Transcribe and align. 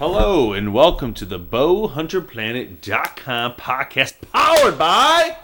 Hello 0.00 0.54
and 0.54 0.72
welcome 0.72 1.12
to 1.12 1.26
the 1.26 1.38
bowhunterplanet.com 1.38 3.52
podcast 3.56 4.14
powered 4.32 4.78
by 4.78 5.36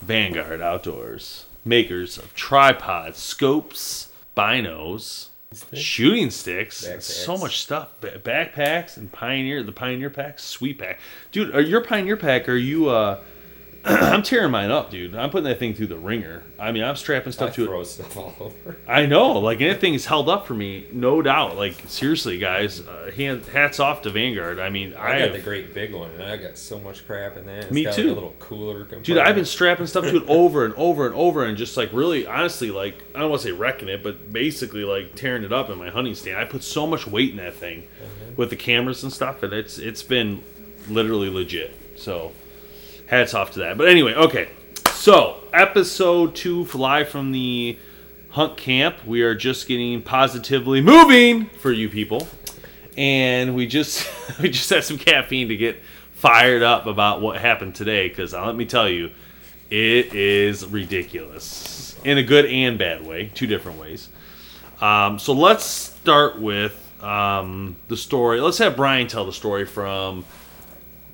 Vanguard 0.00 0.62
Outdoors, 0.62 1.44
makers 1.62 2.16
of 2.16 2.32
tripods, 2.32 3.18
scopes, 3.18 4.10
binos, 4.34 5.28
shooting 5.74 6.30
sticks, 6.30 6.88
so 7.00 7.36
much 7.36 7.60
stuff, 7.60 7.90
Ba- 8.00 8.18
backpacks 8.18 8.96
and 8.96 9.12
Pioneer, 9.12 9.62
the 9.62 9.72
Pioneer 9.72 10.08
pack, 10.08 10.38
sweet 10.38 10.78
pack. 10.78 10.98
Dude, 11.30 11.54
are 11.54 11.60
your 11.60 11.82
Pioneer 11.82 12.16
pack 12.16 12.48
are 12.48 12.56
you 12.56 12.88
uh 12.88 13.20
I'm 13.84 14.22
tearing 14.22 14.52
mine 14.52 14.70
up, 14.70 14.90
dude. 14.90 15.16
I'm 15.16 15.30
putting 15.30 15.48
that 15.48 15.58
thing 15.58 15.74
through 15.74 15.88
the 15.88 15.96
wringer. 15.96 16.44
I 16.56 16.70
mean, 16.70 16.84
I'm 16.84 16.94
strapping 16.94 17.32
stuff 17.32 17.50
I 17.50 17.52
to 17.54 17.64
it. 17.64 17.66
throw 17.66 17.82
stuff 17.82 18.16
all 18.16 18.34
over. 18.38 18.76
I 18.86 19.06
know, 19.06 19.32
like 19.32 19.60
anything 19.60 19.94
is 19.94 20.06
held 20.06 20.28
up 20.28 20.46
for 20.46 20.54
me, 20.54 20.86
no 20.92 21.20
doubt. 21.20 21.56
Like 21.56 21.74
seriously, 21.88 22.38
guys, 22.38 22.80
uh, 22.80 23.10
hand, 23.16 23.44
hats 23.46 23.80
off 23.80 24.02
to 24.02 24.10
Vanguard. 24.10 24.60
I 24.60 24.70
mean, 24.70 24.94
I, 24.94 25.06
I 25.06 25.12
got 25.12 25.20
have, 25.20 25.32
the 25.32 25.40
great 25.40 25.74
big 25.74 25.94
one, 25.94 26.12
and 26.12 26.22
I 26.22 26.36
got 26.36 26.56
so 26.56 26.78
much 26.78 27.04
crap 27.08 27.36
in 27.36 27.46
that. 27.46 27.64
It's 27.64 27.72
Me 27.72 27.82
too. 27.82 27.88
Like 27.90 27.98
a 27.98 28.02
little 28.02 28.36
cooler. 28.38 28.84
dude. 28.84 29.18
I've 29.18 29.34
been 29.34 29.44
strapping 29.44 29.88
stuff 29.88 30.04
to 30.04 30.16
it 30.18 30.28
over 30.28 30.64
and 30.64 30.74
over 30.74 31.04
and 31.06 31.14
over, 31.16 31.44
and 31.44 31.56
just 31.58 31.76
like 31.76 31.92
really, 31.92 32.24
honestly, 32.24 32.70
like 32.70 33.02
I 33.16 33.18
don't 33.18 33.30
want 33.30 33.42
to 33.42 33.48
say 33.48 33.52
wrecking 33.52 33.88
it, 33.88 34.04
but 34.04 34.32
basically 34.32 34.84
like 34.84 35.16
tearing 35.16 35.42
it 35.42 35.52
up 35.52 35.70
in 35.70 35.78
my 35.78 35.90
hunting 35.90 36.14
stand. 36.14 36.38
I 36.38 36.44
put 36.44 36.62
so 36.62 36.86
much 36.86 37.08
weight 37.08 37.30
in 37.30 37.38
that 37.38 37.54
thing 37.54 37.88
with 38.36 38.50
the 38.50 38.56
cameras 38.56 39.02
and 39.02 39.12
stuff, 39.12 39.42
and 39.42 39.52
it's 39.52 39.78
it's 39.78 40.04
been 40.04 40.40
literally 40.88 41.28
legit. 41.30 41.76
So 41.98 42.32
hats 43.12 43.34
off 43.34 43.50
to 43.52 43.58
that. 43.60 43.76
But 43.76 43.88
anyway, 43.88 44.14
okay. 44.14 44.48
So 44.90 45.36
episode 45.52 46.34
two, 46.34 46.64
Fly 46.64 47.04
from 47.04 47.30
the 47.30 47.78
hunt 48.30 48.56
camp. 48.56 49.04
We 49.04 49.20
are 49.20 49.34
just 49.34 49.68
getting 49.68 50.00
positively 50.00 50.80
moving 50.80 51.44
for 51.44 51.70
you 51.70 51.90
people, 51.90 52.26
and 52.96 53.54
we 53.54 53.66
just 53.66 54.10
we 54.40 54.48
just 54.48 54.70
had 54.70 54.82
some 54.82 54.96
caffeine 54.96 55.48
to 55.48 55.56
get 55.58 55.82
fired 56.12 56.62
up 56.62 56.86
about 56.86 57.20
what 57.20 57.38
happened 57.38 57.74
today. 57.74 58.08
Because 58.08 58.32
let 58.32 58.56
me 58.56 58.64
tell 58.64 58.88
you, 58.88 59.10
it 59.68 60.14
is 60.14 60.64
ridiculous 60.64 62.00
in 62.04 62.16
a 62.16 62.22
good 62.22 62.46
and 62.46 62.78
bad 62.78 63.06
way, 63.06 63.30
two 63.34 63.46
different 63.46 63.78
ways. 63.78 64.08
Um, 64.80 65.18
so 65.18 65.34
let's 65.34 65.64
start 65.64 66.40
with 66.40 66.78
um, 67.02 67.76
the 67.88 67.96
story. 67.96 68.40
Let's 68.40 68.56
have 68.56 68.74
Brian 68.74 69.06
tell 69.06 69.26
the 69.26 69.34
story 69.34 69.66
from 69.66 70.24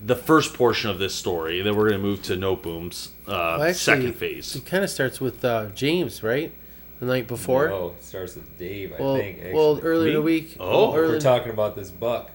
the 0.05 0.17
first 0.17 0.55
portion 0.55 0.91
of 0.91 0.99
this 0.99 1.15
story. 1.15 1.61
Then 1.63 1.77
we're 1.77 1.89
going 1.89 2.01
to 2.01 2.07
move 2.07 2.23
to 2.25 2.37
No 2.37 2.57
Boom's 2.57 3.11
uh, 3.27 3.31
Well, 3.31 3.63
actually, 3.63 3.75
second 3.75 4.13
phase. 4.15 4.55
It 4.55 4.67
kind 4.67 4.85
of 4.85 4.91
starts 4.91 5.21
with 5.21 5.45
uh, 5.45 5.67
James, 5.75 6.23
right? 6.23 6.53
The 7.01 7.07
night 7.07 7.29
before. 7.29 7.71
Oh, 7.71 7.95
it 7.97 8.05
starts 8.05 8.35
with 8.35 8.59
Dave. 8.59 8.93
I 8.93 8.97
think. 8.97 9.39
Actually. 9.39 9.55
well, 9.55 9.81
earlier 9.83 10.09
in 10.09 10.15
the 10.15 10.23
week. 10.23 10.57
Oh. 10.59 10.95
early 10.95 11.15
we're 11.15 11.21
talking 11.21 11.53
about 11.53 11.77
this 11.77 11.91
buck. 11.91 12.31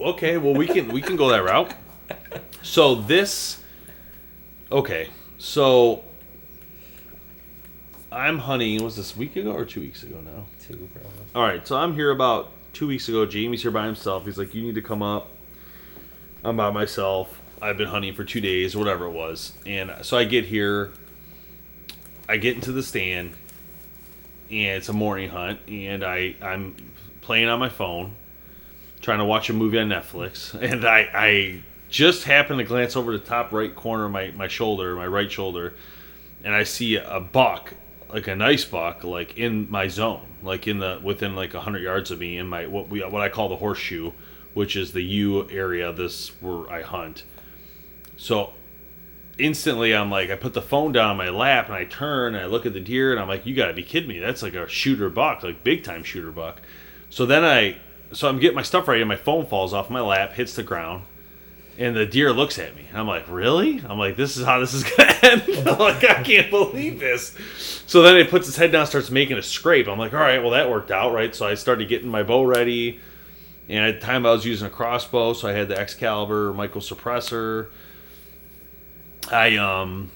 Okay, 0.00 0.38
well 0.38 0.54
we 0.54 0.66
can 0.66 0.88
we 0.88 1.02
can 1.02 1.16
go 1.16 1.28
that 1.28 1.44
route. 1.44 1.74
So 2.62 2.94
this 2.94 3.62
Okay. 4.70 5.08
So 5.38 6.04
I'm 8.12 8.38
hunting 8.38 8.82
was 8.82 8.96
this 8.96 9.14
a 9.14 9.18
week 9.18 9.36
ago 9.36 9.52
or 9.52 9.64
2 9.64 9.80
weeks 9.80 10.02
ago 10.02 10.20
now? 10.20 10.46
Too, 10.60 10.88
probably. 10.92 11.10
All 11.34 11.42
right, 11.42 11.66
so 11.66 11.76
I'm 11.76 11.94
here 11.94 12.10
about 12.10 12.50
2 12.72 12.86
weeks 12.86 13.08
ago. 13.08 13.26
Jamie's 13.26 13.62
here 13.62 13.70
by 13.70 13.86
himself. 13.86 14.24
He's 14.24 14.38
like 14.38 14.54
you 14.54 14.62
need 14.62 14.74
to 14.74 14.82
come 14.82 15.02
up. 15.02 15.30
I'm 16.44 16.56
by 16.56 16.70
myself. 16.70 17.40
I've 17.62 17.76
been 17.76 17.88
hunting 17.88 18.14
for 18.14 18.24
2 18.24 18.40
days 18.40 18.74
or 18.74 18.78
whatever 18.78 19.06
it 19.06 19.12
was. 19.12 19.52
And 19.66 19.92
so 20.02 20.16
I 20.16 20.24
get 20.24 20.46
here 20.46 20.92
I 22.28 22.36
get 22.36 22.54
into 22.54 22.72
the 22.72 22.82
stand 22.82 23.34
and 24.50 24.78
it's 24.78 24.88
a 24.88 24.92
morning 24.92 25.30
hunt 25.30 25.60
and 25.68 26.04
I 26.04 26.36
I'm 26.40 26.74
playing 27.20 27.48
on 27.48 27.58
my 27.58 27.68
phone 27.68 28.16
trying 29.00 29.18
to 29.18 29.24
watch 29.24 29.48
a 29.50 29.52
movie 29.52 29.78
on 29.78 29.88
Netflix, 29.88 30.54
and 30.60 30.84
I, 30.84 31.08
I 31.14 31.62
just 31.88 32.24
happen 32.24 32.58
to 32.58 32.64
glance 32.64 32.96
over 32.96 33.12
the 33.12 33.24
top 33.24 33.52
right 33.52 33.74
corner 33.74 34.04
of 34.04 34.12
my, 34.12 34.30
my 34.32 34.48
shoulder, 34.48 34.94
my 34.94 35.06
right 35.06 35.30
shoulder, 35.30 35.74
and 36.44 36.54
I 36.54 36.62
see 36.62 36.96
a 36.96 37.20
buck, 37.20 37.74
like 38.08 38.28
a 38.28 38.36
nice 38.36 38.64
buck, 38.64 39.04
like 39.04 39.36
in 39.36 39.70
my 39.70 39.88
zone, 39.88 40.26
like 40.42 40.66
in 40.68 40.78
the 40.78 41.00
within 41.02 41.34
like 41.34 41.52
hundred 41.52 41.82
yards 41.82 42.10
of 42.10 42.18
me 42.18 42.38
in 42.38 42.46
my 42.46 42.66
what 42.66 42.88
we 42.88 43.00
what 43.00 43.22
I 43.22 43.28
call 43.28 43.48
the 43.48 43.56
horseshoe, 43.56 44.12
which 44.60 44.76
is 44.76 44.92
the 44.92 45.00
U 45.00 45.48
area. 45.48 45.90
This 45.90 46.28
where 46.42 46.70
I 46.70 46.82
hunt. 46.82 47.24
So 48.18 48.52
instantly 49.38 49.94
I'm 49.94 50.10
like 50.10 50.28
I 50.28 50.36
put 50.36 50.52
the 50.52 50.60
phone 50.60 50.92
down 50.92 51.12
on 51.12 51.16
my 51.16 51.30
lap 51.30 51.64
and 51.68 51.74
I 51.74 51.86
turn 51.86 52.34
and 52.34 52.44
I 52.44 52.46
look 52.46 52.66
at 52.66 52.74
the 52.74 52.80
deer 52.80 53.10
and 53.10 53.18
I'm 53.18 53.26
like 53.26 53.46
you 53.46 53.56
got 53.56 53.68
to 53.68 53.72
be 53.72 53.82
kidding 53.82 54.10
me. 54.10 54.18
That's 54.18 54.42
like 54.42 54.52
a 54.52 54.68
shooter 54.68 55.08
buck 55.08 55.42
like 55.42 55.64
big 55.64 55.82
time 55.82 56.04
shooter 56.04 56.30
buck. 56.30 56.60
So 57.08 57.24
then 57.24 57.42
I 57.42 57.78
so 58.12 58.28
I'm 58.28 58.38
getting 58.38 58.54
my 58.54 58.62
stuff 58.62 58.86
ready 58.86 59.00
and 59.00 59.08
my 59.08 59.16
phone 59.16 59.46
falls 59.46 59.72
off 59.72 59.88
my 59.88 60.02
lap 60.02 60.34
hits 60.34 60.54
the 60.54 60.62
ground 60.62 61.04
and 61.78 61.96
the 61.96 62.04
deer 62.04 62.30
looks 62.30 62.58
at 62.58 62.76
me. 62.76 62.86
I'm 62.92 63.06
like 63.06 63.24
really? 63.30 63.82
I'm 63.88 63.98
like 63.98 64.16
this 64.16 64.36
is 64.36 64.44
how 64.44 64.60
this 64.60 64.74
is 64.74 64.84
gonna 64.84 65.16
end. 65.22 65.42
Like 65.78 66.04
I 66.04 66.22
can't 66.22 66.50
believe 66.50 67.00
this. 67.00 67.34
So 67.86 68.02
then 68.02 68.18
it 68.18 68.28
puts 68.28 68.46
its 68.46 68.58
head 68.58 68.72
down 68.72 68.86
starts 68.86 69.10
making 69.10 69.38
a 69.38 69.42
scrape. 69.42 69.88
I'm 69.88 69.98
like 69.98 70.12
all 70.12 70.20
right 70.20 70.42
well 70.42 70.50
that 70.50 70.68
worked 70.68 70.90
out 70.90 71.14
right? 71.14 71.34
So 71.34 71.46
I 71.46 71.54
started 71.54 71.88
getting 71.88 72.10
my 72.10 72.22
bow 72.22 72.44
ready 72.44 73.00
and 73.70 73.86
at 73.86 74.00
the 74.00 74.06
time 74.06 74.26
I 74.26 74.32
was 74.32 74.44
using 74.44 74.66
a 74.66 74.70
crossbow 74.70 75.32
so 75.32 75.48
I 75.48 75.52
had 75.52 75.68
the 75.68 75.78
Excalibur 75.78 76.52
Micro 76.52 76.82
Suppressor 76.82 77.70
I 79.30 79.56
um 79.56 80.10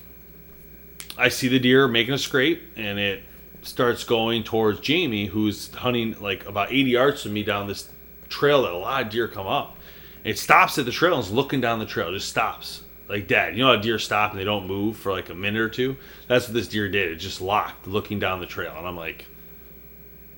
I 1.17 1.29
see 1.29 1.49
the 1.49 1.59
deer 1.59 1.89
making 1.89 2.15
a 2.15 2.19
scrape 2.19 2.63
and 2.77 2.99
it 2.99 3.23
starts 3.63 4.05
going 4.05 4.43
towards 4.43 4.81
Jamie 4.81 5.27
who's 5.27 5.73
hunting 5.75 6.21
like 6.21 6.47
about 6.47 6.73
80 6.73 6.91
yards 6.91 7.23
from 7.23 7.33
me 7.33 7.43
down 7.43 7.67
this 7.67 7.89
trail 8.29 8.63
that 8.63 8.73
a 8.73 8.77
lot 8.77 9.03
of 9.03 9.11
deer 9.11 9.29
come 9.29 9.47
up. 9.47 9.77
It 10.25 10.39
stops 10.39 10.79
at 10.79 10.87
the 10.87 10.93
trail 10.93 11.15
and 11.15 11.25
is 11.25 11.31
looking 11.31 11.61
down 11.61 11.79
the 11.79 11.87
trail, 11.87 12.13
just 12.13 12.29
stops. 12.29 12.83
Like 13.09 13.29
dad, 13.29 13.57
you 13.57 13.63
know 13.63 13.75
how 13.75 13.81
deer 13.81 13.99
stop 13.99 14.33
and 14.33 14.41
they 14.41 14.45
don't 14.45 14.67
move 14.67 14.97
for 14.97 15.13
like 15.13 15.29
a 15.29 15.35
minute 15.35 15.61
or 15.61 15.69
two? 15.69 15.97
That's 16.27 16.47
what 16.47 16.55
this 16.55 16.69
deer 16.69 16.89
did. 16.89 17.13
It 17.13 17.17
just 17.17 17.41
locked 17.41 17.87
looking 17.87 18.19
down 18.19 18.41
the 18.41 18.47
trail. 18.47 18.75
And 18.77 18.87
I'm 18.87 18.97
like, 18.97 19.27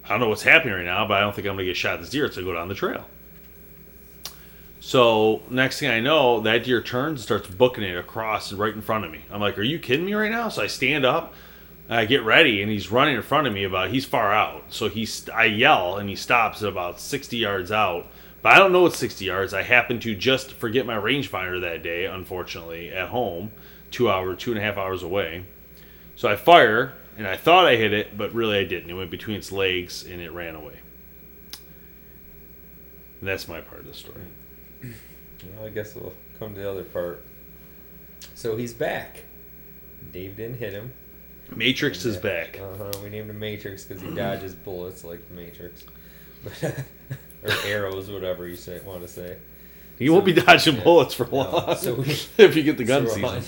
I 0.06 0.10
don't 0.10 0.20
know 0.20 0.28
what's 0.28 0.42
happening 0.42 0.74
right 0.74 0.84
now, 0.84 1.06
but 1.06 1.14
I 1.14 1.20
don't 1.20 1.34
think 1.34 1.46
I'm 1.46 1.54
gonna 1.54 1.64
get 1.64 1.76
shot 1.76 2.00
this 2.00 2.10
deer. 2.10 2.24
It's 2.24 2.36
gonna 2.36 2.46
go 2.46 2.54
down 2.54 2.68
the 2.68 2.74
trail. 2.74 3.04
So 4.78 5.42
next 5.50 5.80
thing 5.80 5.90
I 5.90 5.98
know, 5.98 6.40
that 6.40 6.62
deer 6.62 6.80
turns 6.80 7.18
and 7.18 7.24
starts 7.24 7.48
booking 7.48 7.82
it 7.82 7.96
across 7.96 8.52
right 8.52 8.72
in 8.72 8.82
front 8.82 9.04
of 9.04 9.10
me. 9.10 9.22
I'm 9.32 9.40
like, 9.40 9.58
"Are 9.58 9.62
you 9.62 9.80
kidding 9.80 10.06
me 10.06 10.14
right 10.14 10.30
now?" 10.30 10.48
So 10.48 10.62
I 10.62 10.68
stand 10.68 11.04
up, 11.04 11.34
I 11.90 12.04
get 12.04 12.22
ready, 12.22 12.62
and 12.62 12.70
he's 12.70 12.90
running 12.90 13.16
in 13.16 13.22
front 13.22 13.48
of 13.48 13.52
me. 13.52 13.64
About 13.64 13.90
he's 13.90 14.04
far 14.04 14.32
out, 14.32 14.64
so 14.68 14.88
he's 14.88 15.28
I 15.30 15.46
yell 15.46 15.96
and 15.96 16.08
he 16.08 16.14
stops 16.14 16.62
at 16.62 16.68
about 16.68 17.00
60 17.00 17.36
yards 17.36 17.72
out. 17.72 18.06
But 18.42 18.52
I 18.52 18.58
don't 18.58 18.70
know 18.70 18.86
it's 18.86 18.96
60 18.96 19.24
yards. 19.24 19.52
I 19.52 19.62
happen 19.62 19.98
to 20.00 20.14
just 20.14 20.52
forget 20.52 20.86
my 20.86 20.96
rangefinder 20.96 21.60
that 21.62 21.82
day, 21.82 22.04
unfortunately, 22.04 22.90
at 22.90 23.08
home, 23.08 23.50
two 23.90 24.08
hour, 24.08 24.36
two 24.36 24.52
and 24.52 24.60
a 24.60 24.62
half 24.62 24.76
hours 24.76 25.02
away. 25.02 25.46
So 26.14 26.28
I 26.28 26.36
fire, 26.36 26.94
and 27.16 27.26
I 27.26 27.36
thought 27.36 27.66
I 27.66 27.76
hit 27.76 27.92
it, 27.92 28.16
but 28.16 28.32
really 28.34 28.58
I 28.58 28.64
didn't. 28.64 28.90
It 28.90 28.94
went 28.94 29.10
between 29.10 29.36
its 29.36 29.50
legs 29.52 30.04
and 30.04 30.20
it 30.20 30.30
ran 30.32 30.54
away. 30.54 30.78
And 33.20 33.28
that's 33.28 33.48
my 33.48 33.60
part 33.60 33.80
of 33.80 33.86
the 33.86 33.94
story. 33.94 34.20
Well, 34.82 35.66
I 35.66 35.70
guess 35.70 35.94
we'll 35.94 36.12
come 36.38 36.54
to 36.54 36.60
the 36.60 36.70
other 36.70 36.84
part. 36.84 37.24
So 38.34 38.56
he's 38.56 38.74
back. 38.74 39.22
Dave 40.12 40.36
didn't 40.36 40.58
hit 40.58 40.72
him. 40.72 40.92
Matrix 41.54 42.04
is 42.04 42.16
back. 42.16 42.60
Uh 42.60 42.76
huh. 42.76 42.90
We 43.02 43.08
named 43.08 43.30
him 43.30 43.38
Matrix 43.38 43.84
because 43.84 44.02
he 44.02 44.10
dodges 44.14 44.54
bullets 44.54 45.04
like 45.04 45.26
the 45.28 45.34
Matrix, 45.34 45.84
or 46.62 47.52
arrows, 47.64 48.10
whatever 48.10 48.46
you 48.48 48.56
say 48.56 48.80
want 48.84 49.02
to 49.02 49.08
say. 49.08 49.36
You 49.98 50.12
won't 50.12 50.24
be 50.26 50.32
dodging 50.34 50.76
yeah. 50.76 50.82
bullets 50.84 51.14
for 51.14 51.26
No, 51.26 51.36
long 51.36 51.76
so 51.76 51.94
we- 52.00 52.04
if 52.36 52.54
you 52.56 52.62
get 52.62 52.76
the 52.76 52.84
gun 52.84 53.06
so 53.08 53.14
season. 53.14 53.42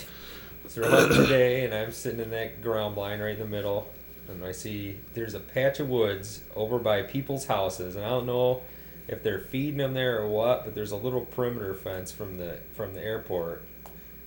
So 0.69 0.83
we're 0.83 1.09
today, 1.09 1.65
and 1.65 1.73
I'm 1.73 1.93
sitting 1.93 2.21
in 2.21 2.29
that 2.29 2.61
ground 2.61 2.95
blind 2.95 3.23
right 3.23 3.33
in 3.33 3.39
the 3.39 3.47
middle, 3.47 3.91
and 4.29 4.45
I 4.45 4.53
see 4.53 5.01
there's 5.15 5.33
a 5.33 5.41
patch 5.41 5.81
of 5.81 5.89
woods 5.89 6.43
over 6.55 6.79
by 6.79 7.01
people's 7.01 7.47
houses, 7.47 7.97
and 7.97 8.05
I 8.05 8.11
don't 8.11 8.27
know 8.27 8.61
if 9.09 9.23
they're 9.23 9.41
feeding 9.41 9.79
them 9.79 9.95
there 9.95 10.21
or 10.21 10.29
what, 10.29 10.67
but 10.67 10.75
there's 10.75 10.91
a 10.91 10.97
little 10.97 11.23
perimeter 11.23 11.73
fence 11.73 12.13
from 12.13 12.37
the 12.37 12.59
from 12.75 12.93
the 12.93 13.03
airport, 13.03 13.65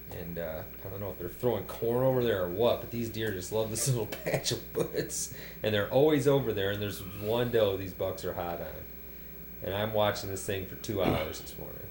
and 0.10 0.40
uh, 0.40 0.64
I 0.84 0.90
don't 0.90 1.00
know 1.00 1.12
if 1.12 1.20
they're 1.20 1.30
throwing 1.30 1.66
corn 1.66 2.04
over 2.04 2.24
there 2.24 2.46
or 2.46 2.50
what, 2.50 2.82
but 2.82 2.90
these 2.90 3.10
deer 3.10 3.32
just 3.32 3.52
love 3.52 3.70
this 3.70 3.88
little 3.90 4.08
patch 4.08 4.52
of 4.52 4.76
woods, 4.76 5.36
and 5.62 5.72
they're 5.72 5.92
always 5.92 6.28
over 6.28 6.54
there. 6.54 6.72
And 6.72 6.82
there's 6.82 7.02
one 7.22 7.52
doe 7.52 7.78
these 7.78 7.94
bucks 7.94 8.26
are 8.26 8.34
hot 8.34 8.62
on, 8.62 9.64
and 9.64 9.76
I'm 9.76 9.94
watching 9.94 10.32
this 10.32 10.44
thing 10.44 10.66
for 10.66 10.76
two 10.78 11.04
hours 11.04 11.40
this 11.40 11.56
morning. 11.60 11.91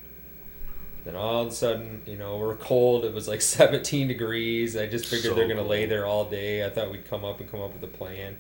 Then 1.05 1.17
all 1.17 1.43
of 1.43 1.49
a 1.49 1.53
sudden, 1.53 2.03
you 2.07 2.17
know, 2.17 2.37
we're 2.37 2.57
cold. 2.57 3.05
It 3.05 3.15
was 3.15 3.27
like 3.29 3.41
17 3.59 4.09
degrees. 4.09 4.77
I 4.77 4.87
just 4.87 5.07
figured 5.07 5.33
So 5.33 5.35
they're 5.35 5.49
gonna 5.49 5.63
lay 5.63 5.87
there 5.87 6.07
all 6.07 6.25
day. 6.25 6.65
I 6.65 6.71
thought 6.71 6.91
we'd 6.91 7.09
come 7.09 7.25
up 7.25 7.41
and 7.41 7.51
come 7.51 7.61
up 7.61 7.73
with 7.73 7.83
a 7.83 7.97
plan. 7.97 8.37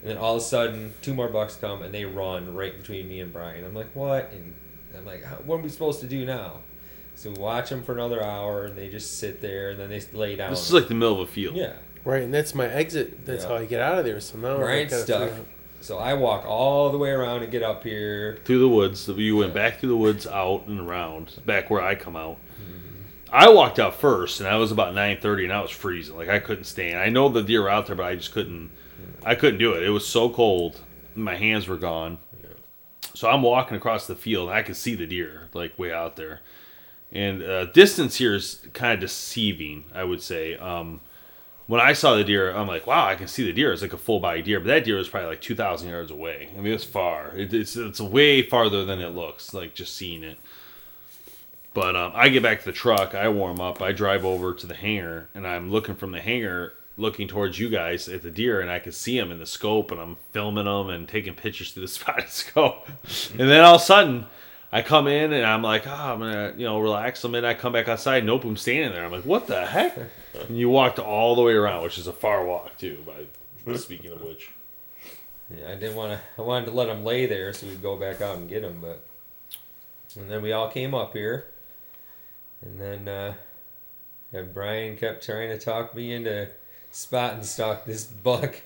And 0.00 0.10
then 0.10 0.16
all 0.18 0.34
of 0.36 0.40
a 0.42 0.44
sudden, 0.44 0.94
two 1.02 1.14
more 1.14 1.28
bucks 1.28 1.54
come 1.56 1.82
and 1.82 1.94
they 1.94 2.04
run 2.04 2.54
right 2.54 2.76
between 2.76 3.08
me 3.08 3.20
and 3.20 3.32
Brian. 3.32 3.64
I'm 3.64 3.74
like, 3.74 3.94
what? 3.94 4.32
And 4.32 4.54
I'm 4.96 5.04
like, 5.06 5.24
what 5.46 5.56
are 5.60 5.62
we 5.62 5.68
supposed 5.68 6.00
to 6.00 6.06
do 6.06 6.24
now? 6.24 6.60
So 7.14 7.30
we 7.30 7.36
watch 7.38 7.68
them 7.68 7.82
for 7.82 7.92
another 7.92 8.22
hour, 8.22 8.64
and 8.64 8.76
they 8.76 8.88
just 8.88 9.18
sit 9.18 9.42
there, 9.42 9.70
and 9.70 9.78
then 9.78 9.90
they 9.90 10.00
lay 10.14 10.34
down. 10.34 10.48
This 10.50 10.66
is 10.66 10.72
like 10.72 10.88
the 10.88 10.94
middle 10.94 11.20
of 11.20 11.28
a 11.28 11.30
field. 11.30 11.54
yeah. 11.56 11.74
Right, 12.04 12.22
and 12.22 12.32
that's 12.34 12.54
my 12.54 12.66
exit. 12.66 13.24
That's 13.26 13.44
Yeah. 13.44 13.50
how 13.50 13.56
I 13.56 13.64
get 13.66 13.80
out 13.82 13.98
of 13.98 14.04
there. 14.06 14.18
So 14.18 14.38
now 14.38 14.54
I 14.56 14.58
Brian's 14.58 14.90
gotta 15.04 15.24
uh, 15.24 15.28
stuck. 15.28 15.46
So 15.82 15.98
I 15.98 16.14
walk 16.14 16.46
all 16.46 16.90
the 16.90 16.98
way 16.98 17.10
around 17.10 17.42
and 17.42 17.50
get 17.50 17.62
up 17.62 17.82
here. 17.82 18.38
Through 18.44 18.60
the 18.60 18.68
woods. 18.68 19.00
So 19.00 19.14
You 19.14 19.36
went 19.36 19.52
back 19.52 19.80
through 19.80 19.88
the 19.88 19.96
woods, 19.96 20.26
out 20.26 20.66
and 20.68 20.78
around, 20.78 21.40
back 21.44 21.70
where 21.70 21.82
I 21.82 21.96
come 21.96 22.16
out. 22.16 22.38
I 23.32 23.48
walked 23.48 23.78
out 23.78 23.94
first, 23.94 24.40
and 24.40 24.48
I 24.48 24.56
was 24.56 24.70
about 24.70 24.94
nine 24.94 25.18
thirty, 25.18 25.44
and 25.44 25.52
I 25.52 25.60
was 25.60 25.70
freezing. 25.70 26.16
Like 26.16 26.28
I 26.28 26.38
couldn't 26.38 26.64
stand. 26.64 26.98
I 26.98 27.08
know 27.08 27.28
the 27.28 27.42
deer 27.42 27.62
were 27.62 27.70
out 27.70 27.86
there, 27.86 27.96
but 27.96 28.06
I 28.06 28.14
just 28.14 28.32
couldn't. 28.32 28.70
I 29.24 29.34
couldn't 29.34 29.58
do 29.58 29.72
it. 29.72 29.82
It 29.82 29.90
was 29.90 30.06
so 30.06 30.28
cold. 30.28 30.80
My 31.14 31.36
hands 31.36 31.66
were 31.66 31.76
gone. 31.76 32.18
So 33.14 33.28
I'm 33.28 33.42
walking 33.42 33.76
across 33.76 34.06
the 34.06 34.14
field, 34.14 34.50
and 34.50 34.58
I 34.58 34.62
can 34.62 34.74
see 34.74 34.94
the 34.94 35.06
deer 35.06 35.48
like 35.54 35.78
way 35.78 35.92
out 35.92 36.16
there. 36.16 36.40
And 37.10 37.42
uh, 37.42 37.66
distance 37.66 38.16
here 38.16 38.34
is 38.34 38.66
kind 38.72 38.94
of 38.94 39.00
deceiving, 39.00 39.84
I 39.94 40.04
would 40.04 40.22
say. 40.22 40.56
Um, 40.56 41.00
when 41.72 41.80
I 41.80 41.94
saw 41.94 42.16
the 42.16 42.22
deer, 42.22 42.54
I'm 42.54 42.68
like, 42.68 42.86
wow, 42.86 43.06
I 43.06 43.14
can 43.14 43.26
see 43.26 43.46
the 43.46 43.52
deer. 43.54 43.72
It's 43.72 43.80
like 43.80 43.94
a 43.94 43.96
full 43.96 44.20
body 44.20 44.42
deer, 44.42 44.60
but 44.60 44.66
that 44.66 44.84
deer 44.84 44.96
was 44.96 45.08
probably 45.08 45.30
like 45.30 45.40
2,000 45.40 45.88
yards 45.88 46.10
away. 46.10 46.50
I 46.54 46.60
mean, 46.60 46.74
it's 46.74 46.84
far. 46.84 47.34
It, 47.34 47.54
it's 47.54 47.76
it's 47.76 47.98
way 47.98 48.42
farther 48.42 48.84
than 48.84 49.00
it 49.00 49.14
looks. 49.14 49.54
Like 49.54 49.72
just 49.72 49.96
seeing 49.96 50.22
it. 50.22 50.36
But 51.72 51.96
um, 51.96 52.12
I 52.14 52.28
get 52.28 52.42
back 52.42 52.58
to 52.58 52.66
the 52.66 52.72
truck, 52.72 53.14
I 53.14 53.30
warm 53.30 53.58
up, 53.58 53.80
I 53.80 53.92
drive 53.92 54.22
over 54.22 54.52
to 54.52 54.66
the 54.66 54.74
hangar, 54.74 55.30
and 55.34 55.46
I'm 55.46 55.70
looking 55.70 55.94
from 55.94 56.12
the 56.12 56.20
hangar, 56.20 56.74
looking 56.98 57.26
towards 57.26 57.58
you 57.58 57.70
guys 57.70 58.06
at 58.06 58.20
the 58.20 58.30
deer, 58.30 58.60
and 58.60 58.70
I 58.70 58.78
can 58.78 58.92
see 58.92 59.18
them 59.18 59.32
in 59.32 59.38
the 59.38 59.46
scope, 59.46 59.90
and 59.90 59.98
I'm 59.98 60.16
filming 60.30 60.66
them 60.66 60.90
and 60.90 61.08
taking 61.08 61.32
pictures 61.32 61.72
through 61.72 61.84
the 61.84 61.88
spotting 62.00 62.26
scope. 62.26 62.86
and 63.38 63.48
then 63.48 63.64
all 63.64 63.76
of 63.76 63.80
a 63.80 63.84
sudden, 63.84 64.26
I 64.72 64.80
come 64.80 65.06
in 65.06 65.32
and 65.34 65.44
I'm 65.44 65.62
like, 65.62 65.86
oh, 65.86 65.90
I'm 65.92 66.18
gonna, 66.20 66.54
you 66.56 66.64
know, 66.64 66.80
relax. 66.80 67.22
And 67.24 67.34
then 67.34 67.44
I 67.44 67.52
come 67.52 67.74
back 67.74 67.88
outside, 67.88 68.24
nope, 68.24 68.44
I'm 68.44 68.56
standing 68.56 68.92
there. 68.92 69.04
I'm 69.04 69.12
like, 69.12 69.24
what 69.26 69.46
the 69.46 69.66
heck? 69.66 69.98
And 70.48 70.56
you 70.56 70.70
walked 70.70 70.98
all 70.98 71.34
the 71.36 71.42
way 71.42 71.52
around, 71.52 71.82
which 71.82 71.98
is 71.98 72.06
a 72.06 72.12
far 72.12 72.42
walk 72.46 72.78
too. 72.78 73.04
By 73.66 73.76
speaking 73.76 74.12
of 74.12 74.22
which, 74.22 74.48
Yeah, 75.54 75.68
I 75.72 75.74
didn't 75.74 75.94
want 75.94 76.12
to. 76.12 76.20
I 76.38 76.46
wanted 76.46 76.64
to 76.66 76.72
let 76.72 76.86
them 76.86 77.04
lay 77.04 77.26
there 77.26 77.52
so 77.52 77.66
we'd 77.66 77.82
go 77.82 77.96
back 77.98 78.22
out 78.22 78.36
and 78.38 78.48
get 78.48 78.62
them, 78.62 78.78
but. 78.80 79.04
And 80.18 80.30
then 80.30 80.40
we 80.40 80.52
all 80.52 80.70
came 80.70 80.94
up 80.94 81.12
here, 81.12 81.48
and 82.62 82.80
then 82.80 83.08
uh, 83.08 83.34
and 84.32 84.54
Brian 84.54 84.96
kept 84.96 85.22
trying 85.22 85.50
to 85.50 85.58
talk 85.58 85.94
me 85.94 86.14
into 86.14 86.48
spot 86.90 87.34
and 87.34 87.44
stalk 87.44 87.84
this 87.84 88.04
buck. 88.04 88.56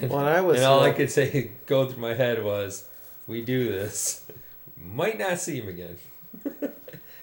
Well, 0.00 0.16
I 0.26 0.40
was. 0.42 0.56
and 0.56 0.64
all 0.66 0.80
I 0.80 0.92
could 0.92 1.10
say 1.10 1.50
go 1.66 1.86
through 1.86 2.00
my 2.00 2.14
head 2.14 2.42
was, 2.42 2.88
we 3.26 3.42
do 3.42 3.70
this, 3.70 4.24
might 4.92 5.18
not 5.18 5.38
see 5.38 5.60
him 5.60 5.68
again. 5.68 5.96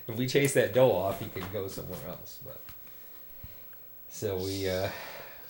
if 0.08 0.16
we 0.16 0.28
chase 0.28 0.54
that 0.54 0.74
doe 0.74 0.92
off, 0.92 1.20
he 1.20 1.28
could 1.28 1.52
go 1.52 1.68
somewhere 1.68 2.00
else. 2.08 2.40
But 2.44 2.60
so 4.10 4.38
we 4.38 4.70
uh, 4.70 4.90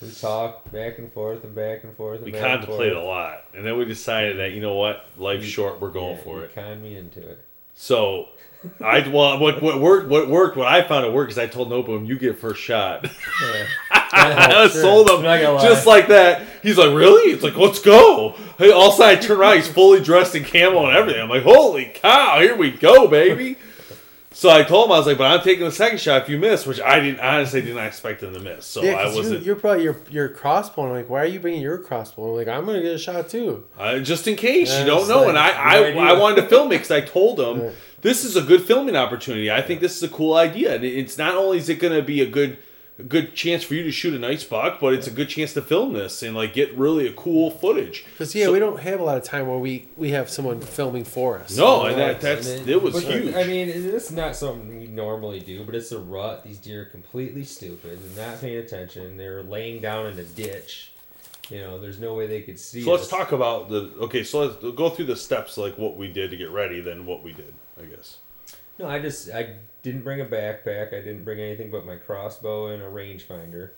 we 0.01 0.09
talked 0.11 0.71
back 0.71 0.97
and 0.97 1.11
forth 1.13 1.43
and 1.43 1.53
back 1.53 1.83
and 1.83 1.95
forth. 1.95 2.23
And 2.23 2.25
we 2.25 2.31
contemplated 2.39 2.97
a 2.97 3.01
lot, 3.03 3.45
and 3.53 3.65
then 3.65 3.77
we 3.77 3.85
decided 3.85 4.39
that 4.39 4.51
you 4.51 4.61
know 4.61 4.75
what, 4.75 5.05
life's 5.17 5.45
short, 5.45 5.79
we're 5.79 5.91
going 5.91 6.17
Yeah, 6.17 6.23
for 6.23 6.43
it. 6.43 6.55
Con 6.55 6.81
me 6.81 6.97
into 6.97 7.19
it. 7.19 7.43
So, 7.75 8.29
I 8.79 9.07
well, 9.07 9.39
what 9.39 9.61
what 9.61 9.79
worked, 9.79 10.09
what 10.09 10.27
worked, 10.27 10.57
what 10.57 10.67
I 10.67 10.87
found 10.87 11.05
it 11.05 11.13
worked 11.13 11.31
is 11.31 11.37
I 11.37 11.47
told 11.47 11.69
Nopum, 11.69 12.07
you 12.07 12.17
get 12.17 12.37
first 12.39 12.61
shot. 12.61 13.09
Yeah. 13.41 13.65
I 14.13 14.67
sure. 14.71 14.81
sold 14.81 15.09
him 15.09 15.17
I'm 15.17 15.23
not 15.41 15.61
just 15.61 15.85
like 15.87 16.07
that. 16.09 16.45
He's 16.63 16.77
like, 16.77 16.93
really? 16.95 17.31
It's 17.31 17.43
like, 17.43 17.57
let's 17.57 17.79
go. 17.79 18.35
Hey, 18.57 18.71
all 18.71 18.89
of 18.89 18.93
a 18.93 18.97
sudden, 18.97 19.17
I 19.17 19.21
turn 19.21 19.39
around, 19.39 19.55
he's 19.57 19.67
fully 19.67 20.01
dressed 20.03 20.35
in 20.35 20.43
camo 20.43 20.85
and 20.87 20.95
everything. 20.95 21.21
I'm 21.21 21.29
like, 21.29 21.43
holy 21.43 21.85
cow, 21.93 22.39
here 22.39 22.55
we 22.55 22.71
go, 22.71 23.07
baby. 23.07 23.57
So 24.33 24.49
I 24.49 24.63
told 24.63 24.85
him 24.85 24.93
I 24.93 24.97
was 24.97 25.07
like, 25.07 25.17
but 25.17 25.25
I'm 25.29 25.43
taking 25.43 25.65
the 25.65 25.71
second 25.73 25.99
shot 25.99 26.21
if 26.23 26.29
you 26.29 26.37
miss, 26.39 26.65
which 26.65 26.79
I 26.79 27.01
didn't 27.01 27.19
honestly 27.19 27.61
did 27.61 27.75
not 27.75 27.85
expect 27.87 28.23
him 28.23 28.33
to 28.33 28.39
miss. 28.39 28.65
So 28.65 28.81
yeah, 28.81 28.95
I 28.95 29.03
'cause 29.03 29.15
wasn't 29.17 29.39
you, 29.41 29.45
you're 29.47 29.55
probably 29.57 29.83
your 29.83 29.97
your 30.09 30.29
crossbow. 30.29 30.85
I'm 30.85 30.91
like, 30.93 31.09
why 31.09 31.19
are 31.23 31.25
you 31.25 31.39
bringing 31.41 31.61
your 31.61 31.77
crossbow? 31.77 32.29
I'm 32.29 32.35
like, 32.37 32.47
I'm 32.47 32.65
gonna 32.65 32.81
get 32.81 32.93
a 32.95 32.97
shot 32.97 33.27
too. 33.27 33.65
Uh, 33.77 33.99
just 33.99 34.27
in 34.29 34.37
case 34.37 34.69
Yeah, 34.71 34.79
you 34.79 34.85
don't 34.85 35.07
know. 35.09 35.19
like, 35.23 35.29
and 35.29 35.37
I, 35.37 35.91
no 35.91 35.99
I. 35.99 36.09
I 36.11 36.13
wanted 36.13 36.37
to 36.43 36.47
film 36.47 36.67
it 36.67 36.75
because 36.77 36.91
I 36.91 37.01
told 37.01 37.41
him 37.41 37.59
Yeah. 37.61 37.69
this 38.01 38.23
is 38.23 38.37
a 38.37 38.41
good 38.41 38.61
filming 38.63 38.95
opportunity. 38.95 39.51
I 39.51 39.61
think 39.61 39.81
this 39.81 39.97
is 39.97 40.03
a 40.03 40.09
cool 40.09 40.33
idea. 40.35 40.75
And 40.75 40.85
it's 40.85 41.17
not 41.17 41.35
only 41.35 41.57
is 41.57 41.67
it 41.67 41.75
going 41.75 41.93
to 41.93 42.01
be 42.01 42.21
a 42.21 42.25
good, 42.25 42.57
a 42.99 43.03
good 43.03 43.35
chance 43.35 43.63
for 43.63 43.73
you 43.73 43.83
to 43.83 43.91
shoot 43.91 44.13
a 44.13 44.19
nice 44.19 44.43
buck, 44.43 44.79
but 44.79 44.93
it's 44.93 45.07
a 45.07 45.11
good 45.11 45.29
chance 45.29 45.53
to 45.53 45.61
film 45.61 45.93
this 45.93 46.21
and 46.21 46.35
like 46.35 46.53
get 46.53 46.75
really 46.77 47.07
a 47.07 47.13
cool 47.13 47.49
footage. 47.49 48.05
Because 48.11 48.35
yeah, 48.35 48.45
So- 48.45 48.53
we 48.53 48.59
don't 48.59 48.79
have 48.79 48.99
a 48.99 49.03
lot 49.03 49.17
of 49.17 49.23
time 49.23 49.47
where 49.47 49.57
we 49.57 49.87
we 49.97 50.11
have 50.11 50.29
someone 50.29 50.61
filming 50.61 51.03
for 51.03 51.39
us. 51.39 51.55
No, 51.57 51.85
and 51.85 51.97
that 51.97 52.21
that's 52.21 52.47
and 52.47 52.69
it 52.69 52.81
was 52.81 53.01
huge. 53.03 53.33
I 53.35 53.43
mean, 53.45 53.67
this 53.67 54.05
is 54.05 54.11
not 54.11 54.35
something 54.35 54.79
we 54.79 54.87
normally 54.87 55.39
do, 55.39 55.63
but 55.63 55.75
it's 55.75 55.91
a 55.91 55.99
rut. 55.99 56.43
These 56.43 56.59
deer 56.59 56.83
are 56.83 56.85
completely 56.85 57.43
stupid 57.43 57.99
and 57.99 58.17
not 58.17 58.39
paying 58.41 58.57
attention. 58.57 59.17
They're 59.17 59.43
laying 59.43 59.81
down 59.81 60.07
in 60.07 60.19
a 60.19 60.23
ditch. 60.23 60.91
You 61.49 61.59
know, 61.59 61.79
there's 61.79 61.99
no 61.99 62.13
way 62.13 62.27
they 62.27 62.41
could 62.41 62.59
see. 62.59 62.83
so 62.83 62.91
let's 62.91 63.03
us. 63.03 63.09
talk 63.09 63.31
about 63.33 63.69
the 63.69 63.91
okay. 64.01 64.23
So 64.23 64.45
let's 64.45 64.55
go 64.75 64.89
through 64.89 65.05
the 65.05 65.15
steps 65.17 65.57
like 65.57 65.77
what 65.77 65.97
we 65.97 66.07
did 66.07 66.31
to 66.31 66.37
get 66.37 66.49
ready, 66.51 66.81
then 66.81 67.05
what 67.05 67.23
we 67.23 67.33
did. 67.33 67.53
I 67.79 67.85
guess. 67.85 68.17
No, 68.77 68.87
I 68.87 68.99
just 68.99 69.29
I 69.31 69.55
didn't 69.83 70.01
bring 70.03 70.21
a 70.21 70.25
backpack. 70.25 70.87
I 70.93 71.01
didn't 71.01 71.23
bring 71.23 71.39
anything 71.39 71.71
but 71.71 71.85
my 71.85 71.95
crossbow 71.95 72.67
and 72.67 72.81
a 72.83 72.87
rangefinder. 72.87 73.71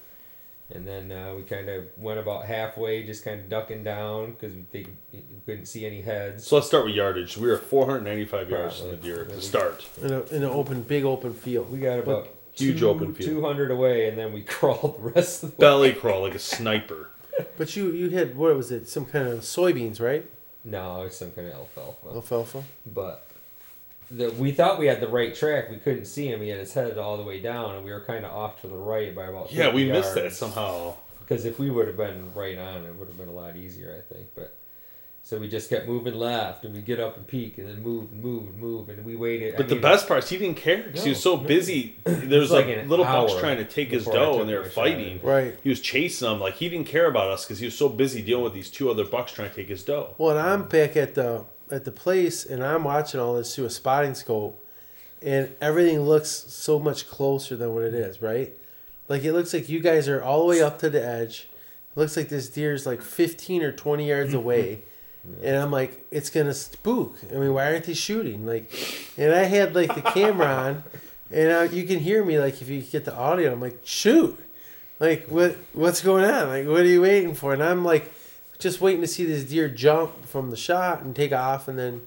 And 0.69 0.87
then 0.87 1.11
uh, 1.11 1.35
we 1.35 1.43
kind 1.43 1.69
of 1.69 1.85
went 1.97 2.19
about 2.19 2.45
halfway, 2.45 3.03
just 3.03 3.23
kind 3.23 3.39
of 3.39 3.49
ducking 3.49 3.83
down 3.83 4.31
because 4.31 4.53
we 4.55 4.87
we 5.11 5.21
couldn't 5.45 5.65
see 5.65 5.85
any 5.85 6.01
heads. 6.01 6.47
So 6.47 6.55
let's 6.55 6.67
start 6.67 6.85
with 6.85 6.95
yardage. 6.95 7.37
We 7.37 7.47
were 7.49 7.57
495 7.57 8.49
yards 8.49 8.79
from 8.79 8.89
the 8.89 8.95
deer 8.95 9.25
Yeah, 9.29 9.35
to 9.35 9.41
start. 9.41 9.85
in, 10.01 10.11
a, 10.11 10.21
in 10.23 10.43
an 10.43 10.49
open, 10.49 10.81
big 10.83 11.03
open 11.03 11.33
field. 11.33 11.69
We 11.71 11.79
got 11.79 11.99
about 11.99 12.29
Huge 12.55 12.79
two, 12.79 12.89
open 12.89 13.13
field. 13.13 13.29
200 13.29 13.71
away, 13.71 14.07
and 14.07 14.17
then 14.17 14.31
we 14.31 14.41
crawled 14.55 14.97
the 14.97 15.09
rest 15.11 15.43
of 15.43 15.49
the 15.51 15.55
way. 15.55 15.59
Belly 15.59 15.93
crawl 15.93 16.21
like 16.21 16.35
a 16.35 16.39
sniper. 16.39 17.09
But 17.57 17.75
you 17.75 17.89
you 17.91 18.09
had 18.11 18.35
what 18.37 18.55
was 18.55 18.71
it? 18.71 18.87
Some 18.87 19.05
kind 19.05 19.27
of 19.27 19.39
soybeans, 19.39 19.99
right? 19.99 20.23
No, 20.63 21.01
it's 21.01 21.17
some 21.17 21.31
kind 21.31 21.47
of 21.47 21.53
alfalfa. 21.55 22.09
Alfalfa. 22.09 22.63
But 22.85 23.25
the, 24.15 24.29
we 24.31 24.51
thought 24.51 24.79
we 24.79 24.87
had 24.87 25.01
the 25.01 25.07
right 25.07 25.33
track. 25.33 25.69
We 25.69 25.77
couldn't 25.77 26.05
see 26.05 26.27
him. 26.27 26.41
He 26.41 26.49
had 26.49 26.59
his 26.59 26.73
head 26.73 26.97
all 26.97 27.17
the 27.17 27.23
way 27.23 27.39
down, 27.39 27.75
and 27.75 27.83
we 27.85 27.91
were 27.91 28.01
kind 28.01 28.25
of 28.25 28.31
off 28.31 28.61
to 28.61 28.67
the 28.67 28.75
right 28.75 29.13
by 29.15 29.25
about. 29.25 29.51
Yeah, 29.51 29.65
50 29.65 29.75
we 29.75 29.91
missed 29.91 30.15
that 30.15 30.33
somehow. 30.33 30.95
Because 31.19 31.45
if 31.45 31.57
we 31.59 31.69
would 31.71 31.87
have 31.87 31.97
been 31.97 32.33
right 32.33 32.57
on, 32.57 32.85
it 32.85 32.95
would 32.95 33.07
have 33.07 33.17
been 33.17 33.29
a 33.29 33.33
lot 33.33 33.55
easier, 33.55 33.95
I 33.97 34.13
think. 34.13 34.27
But 34.35 34.55
so 35.23 35.37
we 35.39 35.47
just 35.47 35.69
kept 35.69 35.87
moving 35.87 36.15
left, 36.15 36.65
and 36.65 36.75
we 36.75 36.81
get 36.81 36.99
up 36.99 37.15
and 37.15 37.25
peek, 37.25 37.57
and 37.57 37.69
then 37.69 37.81
move 37.81 38.11
and 38.11 38.21
move 38.21 38.43
and 38.43 38.57
move, 38.59 38.89
and 38.89 39.05
we 39.05 39.15
waited. 39.15 39.53
I 39.55 39.57
But 39.57 39.69
the 39.69 39.75
mean, 39.75 39.81
best 39.81 40.05
part 40.07 40.23
is 40.25 40.29
he 40.29 40.37
didn't 40.37 40.57
care 40.57 40.83
because 40.83 41.03
he 41.03 41.09
was 41.11 41.21
so 41.23 41.37
No, 41.37 41.41
no. 41.43 41.47
busy. 41.47 41.95
There 42.05 42.39
was 42.41 42.51
like 42.51 42.67
like 42.67 42.77
an 42.77 42.89
little 42.89 43.05
bucks 43.05 43.35
trying 43.39 43.57
to 43.57 43.65
take 43.65 43.89
his 43.91 44.03
before 44.03 44.19
I 44.19 44.23
doe, 44.23 44.41
and 44.41 44.49
they 44.49 44.53
were 44.55 44.61
my 44.63 44.65
shot. 44.65 44.73
fighting. 44.73 45.19
Right. 45.23 45.57
He 45.63 45.69
was 45.69 45.79
chasing 45.79 46.27
them 46.27 46.39
like 46.41 46.55
he 46.55 46.67
didn't 46.69 46.87
care 46.87 47.07
about 47.07 47.29
us 47.29 47.45
because 47.45 47.59
he 47.59 47.65
was 47.65 47.77
so 47.77 47.87
busy 47.89 48.21
dealing 48.21 48.43
with 48.43 48.53
these 48.53 48.69
two 48.69 48.89
other 48.91 49.05
bucks 49.05 49.31
trying 49.31 49.49
to 49.49 49.55
take 49.55 49.69
his 49.69 49.83
doe. 49.83 50.13
Well, 50.17 50.37
and 50.37 50.39
I'm 50.45 50.63
back 50.67 50.97
at 50.97 51.15
the 51.15 51.45
at 51.71 51.85
the 51.85 51.91
place, 51.91 52.45
and 52.45 52.63
I'm 52.63 52.83
watching 52.83 53.19
all 53.19 53.35
this 53.35 53.55
through 53.55 53.65
a 53.65 53.69
spotting 53.69 54.15
scope, 54.15 54.63
and 55.21 55.49
everything 55.61 56.01
looks 56.01 56.29
so 56.29 56.79
much 56.79 57.07
closer 57.07 57.55
than 57.55 57.73
what 57.73 57.83
it 57.83 57.93
is, 57.93 58.21
right? 58.21 58.53
Like 59.07 59.23
it 59.23 59.33
looks 59.33 59.53
like 59.53 59.69
you 59.69 59.79
guys 59.79 60.07
are 60.07 60.21
all 60.21 60.41
the 60.41 60.45
way 60.45 60.61
up 60.61 60.79
to 60.79 60.89
the 60.89 61.05
edge. 61.05 61.47
It 61.95 61.99
looks 61.99 62.17
like 62.17 62.29
this 62.29 62.49
deer 62.49 62.73
is 62.73 62.85
like 62.85 63.01
15 63.01 63.63
or 63.63 63.71
20 63.71 64.07
yards 64.07 64.33
away. 64.33 64.81
And 65.41 65.55
I'm 65.55 65.71
like, 65.71 66.05
it's 66.11 66.29
gonna 66.29 66.53
spook. 66.53 67.15
I 67.31 67.35
mean, 67.35 67.53
why 67.53 67.71
aren't 67.71 67.85
they 67.85 67.93
shooting? 67.93 68.45
Like, 68.45 68.71
and 69.17 69.33
I 69.33 69.43
had 69.43 69.73
like 69.73 69.95
the 69.95 70.01
camera 70.01 70.47
on, 70.65 70.83
and 71.31 71.51
uh, 71.51 71.73
you 71.73 71.85
can 71.85 71.99
hear 71.99 72.25
me. 72.25 72.39
Like, 72.39 72.61
if 72.61 72.67
you 72.67 72.81
get 72.81 73.05
the 73.05 73.15
audio, 73.15 73.53
I'm 73.53 73.61
like, 73.61 73.79
shoot. 73.83 74.37
Like, 74.99 75.27
what 75.27 75.55
what's 75.71 76.01
going 76.01 76.25
on? 76.25 76.49
Like, 76.49 76.67
what 76.67 76.81
are 76.81 76.85
you 76.85 77.01
waiting 77.01 77.35
for? 77.35 77.53
And 77.53 77.63
I'm 77.63 77.85
like, 77.85 78.11
just 78.63 78.81
waiting 78.81 79.01
to 79.01 79.07
see 79.07 79.25
this 79.25 79.43
deer 79.43 79.67
jump 79.69 80.25
from 80.25 80.49
the 80.49 80.57
shot 80.57 81.01
and 81.01 81.15
take 81.15 81.31
off, 81.31 81.67
and 81.67 81.77
then 81.77 82.01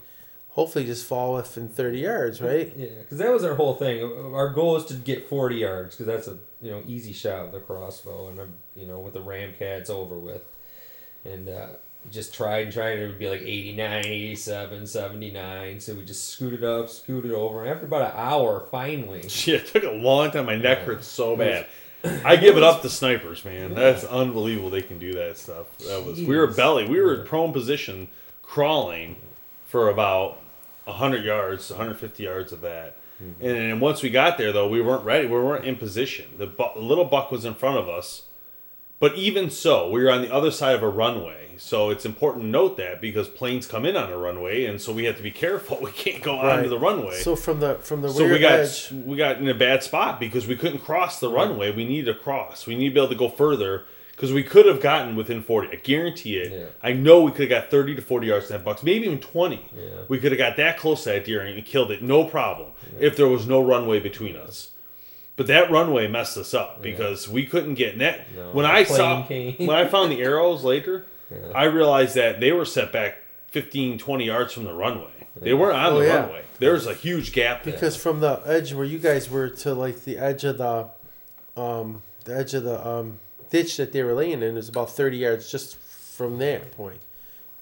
hopefully 0.50 0.84
just 0.84 1.06
fall 1.06 1.34
within 1.34 1.68
30 1.68 1.98
yards, 1.98 2.40
right? 2.40 2.72
Yeah, 2.76 2.86
because 3.00 3.18
that 3.18 3.30
was 3.30 3.44
our 3.44 3.54
whole 3.54 3.75
thing. 3.75 4.02
Our 4.34 4.48
goal 4.48 4.76
is 4.76 4.86
to 4.86 4.94
get 4.94 5.28
40 5.28 5.56
yards 5.56 5.94
because 5.94 6.06
that's 6.06 6.26
a 6.26 6.38
you 6.60 6.70
know 6.70 6.82
easy 6.86 7.12
shot 7.12 7.46
with 7.46 7.62
a 7.62 7.64
crossbow, 7.64 8.28
and 8.28 8.40
you 8.75 8.86
know 8.86 8.98
with 8.98 9.14
the 9.14 9.20
Ramcat 9.20 9.60
it's 9.60 9.90
over 9.90 10.18
with. 10.18 10.42
And 11.25 11.48
uh, 11.48 11.68
just 12.10 12.32
tried 12.34 12.64
and 12.64 12.72
tried. 12.72 12.92
and 12.92 13.02
It 13.02 13.06
would 13.08 13.18
be 13.18 13.28
like 13.28 13.42
89, 13.42 14.06
87, 14.06 14.86
79. 14.86 15.80
So 15.80 15.94
we 15.94 16.04
just 16.04 16.30
scooted 16.30 16.64
up, 16.64 16.88
scooted 16.88 17.32
over, 17.32 17.62
and 17.62 17.70
after 17.70 17.86
about 17.86 18.12
an 18.12 18.16
hour, 18.16 18.66
finally. 18.70 19.28
Shit, 19.28 19.62
it 19.62 19.66
took 19.66 19.84
a 19.84 19.90
long 19.90 20.30
time. 20.30 20.46
My 20.46 20.56
neck 20.56 20.78
hurts 20.78 21.06
so 21.06 21.36
bad. 21.36 21.66
I 22.25 22.36
give 22.36 22.56
it 22.56 22.62
up 22.62 22.82
to 22.82 22.88
snipers, 22.88 23.44
man. 23.44 23.75
That's 23.75 24.04
unbelievable. 24.04 24.70
They 24.70 24.82
can 24.82 24.98
do 24.98 25.12
that 25.14 25.38
stuff. 25.38 25.76
That 25.78 26.04
was 26.04 26.20
we 26.20 26.36
were 26.36 26.46
belly. 26.46 26.86
We 26.86 27.00
were 27.00 27.20
in 27.20 27.26
prone 27.26 27.52
position, 27.52 28.08
crawling 28.42 29.16
for 29.66 29.88
about 29.88 30.40
hundred 30.86 31.25
yards, 31.25 31.70
150 31.70 32.22
yards 32.22 32.52
of 32.52 32.60
that. 32.62 32.96
Mm-hmm. 33.22 33.44
And 33.44 33.56
then 33.56 33.80
once 33.80 34.02
we 34.02 34.10
got 34.10 34.38
there, 34.38 34.52
though, 34.52 34.68
we 34.68 34.80
weren't 34.80 35.04
ready. 35.04 35.26
We 35.26 35.34
weren't 35.34 35.64
in 35.64 35.76
position. 35.76 36.26
The 36.38 36.46
bu- 36.46 36.78
little 36.78 37.04
buck 37.04 37.30
was 37.30 37.44
in 37.44 37.54
front 37.54 37.78
of 37.78 37.88
us, 37.88 38.25
but 39.00 39.14
even 39.16 39.50
so, 39.50 39.90
we 39.90 40.02
were 40.02 40.10
on 40.10 40.22
the 40.22 40.32
other 40.32 40.50
side 40.50 40.75
of 40.75 40.82
a 40.82 40.88
runway. 40.88 41.46
So 41.58 41.90
it's 41.90 42.04
important 42.04 42.44
to 42.44 42.48
note 42.48 42.76
that 42.76 43.00
because 43.00 43.28
planes 43.28 43.66
come 43.66 43.84
in 43.84 43.96
on 43.96 44.10
a 44.12 44.16
runway, 44.18 44.64
and 44.66 44.80
so 44.80 44.92
we 44.92 45.04
have 45.04 45.16
to 45.16 45.22
be 45.22 45.30
careful. 45.30 45.78
We 45.82 45.90
can't 45.92 46.22
go 46.22 46.36
onto 46.38 46.46
Right. 46.62 46.68
the 46.68 46.78
runway. 46.78 47.16
So 47.20 47.36
from 47.36 47.60
the 47.60 47.75
from 47.76 48.02
the 48.02 48.08
So 48.10 48.28
we 48.28 48.38
got 48.38 48.60
edge, 48.60 48.90
we 48.92 49.16
got 49.16 49.38
in 49.38 49.48
a 49.48 49.54
bad 49.54 49.82
spot 49.82 50.18
because 50.20 50.46
we 50.46 50.56
couldn't 50.56 50.78
cross 50.80 51.20
the 51.20 51.28
runway. 51.30 51.70
We 51.72 51.84
needed 51.84 52.12
to 52.12 52.18
cross. 52.18 52.66
We 52.66 52.75
need 52.76 52.88
to 52.90 52.94
be 52.94 53.00
able 53.00 53.08
to 53.10 53.14
go 53.14 53.28
further 53.28 53.84
because 54.12 54.32
we 54.32 54.42
could 54.42 54.64
have 54.66 54.80
gotten 54.80 55.14
within 55.16 55.42
forty. 55.42 55.68
I 55.70 55.76
guarantee 55.76 56.38
it. 56.38 56.52
Yeah. 56.52 56.64
I 56.82 56.92
know 56.92 57.20
we 57.22 57.30
could 57.32 57.50
have 57.50 57.62
got 57.62 57.70
thirty 57.70 57.94
to 57.94 58.02
forty 58.02 58.28
yards 58.28 58.46
to 58.46 58.54
that 58.54 58.64
bucks, 58.64 58.82
maybe 58.82 59.04
even 59.06 59.20
twenty. 59.20 59.68
Yeah. 59.76 59.90
We 60.08 60.18
could 60.18 60.32
have 60.32 60.38
got 60.38 60.56
that 60.56 60.78
close 60.78 61.04
to 61.04 61.10
that 61.10 61.25
deer 61.26 61.40
and 61.42 61.64
killed 61.64 61.90
it, 61.90 62.02
no 62.02 62.25
problem, 62.25 62.72
if 62.98 63.16
there 63.16 63.28
was 63.28 63.46
no 63.46 63.62
runway 63.62 64.00
between 64.00 64.36
us. 64.36 64.70
But 65.36 65.48
that 65.48 65.70
runway 65.70 66.08
messed 66.08 66.38
us 66.38 66.54
up 66.54 66.80
because 66.80 67.28
we 67.28 67.44
couldn't 67.44 67.75
get 67.75 67.98
net. 67.98 68.26
No, 68.34 68.52
when 68.52 68.64
I 68.64 68.84
saw 68.84 69.22
came. 69.25 69.54
when 69.66 69.76
I 69.76 69.86
found 69.86 70.10
the 70.10 70.22
arrows 70.30 70.64
later, 70.64 71.04
Yeah. 71.30 71.52
I 71.54 71.64
realized 71.64 72.14
that 72.14 72.40
they 72.40 72.52
were 72.52 72.64
set 72.64 72.92
back 72.92 73.16
15, 73.49 73.99
20 73.99 74.25
yards 74.25 74.52
from 74.52 74.64
the 74.64 74.75
runway. 74.75 75.11
They 75.38 75.52
weren't 75.54 75.76
on 75.76 75.92
Oh, 75.95 75.99
the 75.99 76.06
yeah. 76.06 76.16
runway. 76.21 76.42
There 76.59 76.73
was 76.73 76.87
a 76.87 76.95
huge 76.95 77.33
gap 77.33 77.64
there. 77.64 77.75
because 77.75 77.97
from 77.97 78.21
the 78.21 78.40
edge 78.47 78.73
where 78.73 78.85
you 78.87 78.99
guys 78.99 79.28
were 79.30 79.49
to 79.50 79.75
like 79.75 80.04
the 80.04 80.16
edge 80.18 80.45
of 80.45 80.59
the, 80.59 80.88
um, 81.61 82.02
the 82.25 82.37
edge 82.37 82.54
of 82.54 82.64
the 82.64 82.85
um 82.87 83.18
ditch 83.50 83.76
that 83.76 83.92
they 83.92 84.02
were 84.02 84.14
laying 84.14 84.42
in 84.42 84.56
is 84.56 84.68
about 84.68 84.90
thirty 84.90 85.18
yards 85.18 85.50
just 85.50 85.76
from 85.76 86.38
that 86.38 86.73
point, 86.76 87.00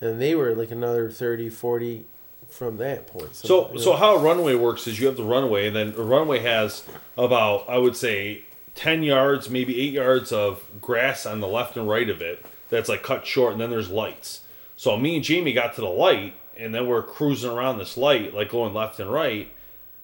and 0.00 0.20
they 0.20 0.34
were 0.36 0.54
like 0.54 0.70
another 0.70 1.10
30, 1.10 1.50
40 1.50 2.06
from 2.48 2.76
that 2.76 3.06
point. 3.08 3.34
So, 3.34 3.72
you 3.72 3.80
so 3.80 3.94
how 3.94 4.14
a 4.16 4.18
runway 4.20 4.54
works 4.54 4.86
is 4.86 5.00
you 5.00 5.06
have 5.08 5.16
the 5.16 5.24
runway, 5.24 5.66
and 5.66 5.74
then 5.74 5.94
a 5.98 6.02
runway 6.02 6.38
has 6.40 6.84
about, 7.18 7.68
I 7.68 7.78
would 7.78 7.96
say, 7.96 8.42
ten 8.76 9.02
yards, 9.02 9.50
maybe 9.50 9.80
eight 9.80 9.92
yards 9.94 10.30
of 10.32 10.62
grass 10.80 11.26
on 11.26 11.40
the 11.40 11.48
left 11.48 11.76
and 11.76 11.88
right 11.88 12.08
of 12.08 12.22
it. 12.22 12.44
That's 12.74 12.88
like 12.88 13.02
cut 13.02 13.26
short, 13.26 13.52
and 13.52 13.60
then 13.60 13.70
there's 13.70 13.90
lights. 13.90 14.40
So 14.76 14.96
me 14.96 15.16
and 15.16 15.24
Jamie 15.24 15.52
got 15.52 15.74
to 15.74 15.80
the 15.80 15.86
light, 15.86 16.34
and 16.56 16.74
then 16.74 16.86
we're 16.86 17.02
cruising 17.02 17.50
around 17.50 17.78
this 17.78 17.96
light, 17.96 18.34
like 18.34 18.50
going 18.50 18.74
left 18.74 19.00
and 19.00 19.10
right. 19.10 19.50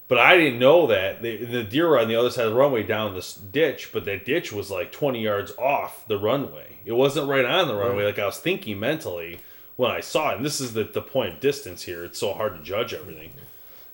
But 0.08 0.18
I 0.18 0.36
didn't 0.36 0.58
know 0.58 0.88
that 0.88 1.22
the, 1.22 1.44
the 1.44 1.62
deer 1.62 1.88
were 1.88 2.00
on 2.00 2.08
the 2.08 2.16
other 2.16 2.30
side 2.30 2.46
of 2.46 2.52
the 2.52 2.58
runway 2.58 2.82
down 2.82 3.14
this 3.14 3.34
ditch, 3.34 3.90
but 3.92 4.04
that 4.06 4.24
ditch 4.24 4.52
was 4.52 4.70
like 4.70 4.90
20 4.90 5.22
yards 5.22 5.52
off 5.56 6.06
the 6.08 6.18
runway. 6.18 6.78
It 6.84 6.92
wasn't 6.92 7.28
right 7.28 7.44
on 7.44 7.68
the 7.68 7.76
runway, 7.76 8.04
like 8.04 8.18
I 8.18 8.26
was 8.26 8.38
thinking 8.38 8.80
mentally 8.80 9.38
when 9.76 9.90
I 9.90 10.00
saw 10.00 10.30
it. 10.30 10.38
And 10.38 10.44
this 10.44 10.60
is 10.60 10.72
the, 10.72 10.84
the 10.84 11.00
point 11.00 11.34
of 11.34 11.40
distance 11.40 11.82
here. 11.82 12.04
It's 12.04 12.18
so 12.18 12.32
hard 12.32 12.56
to 12.56 12.62
judge 12.62 12.92
everything. 12.92 13.32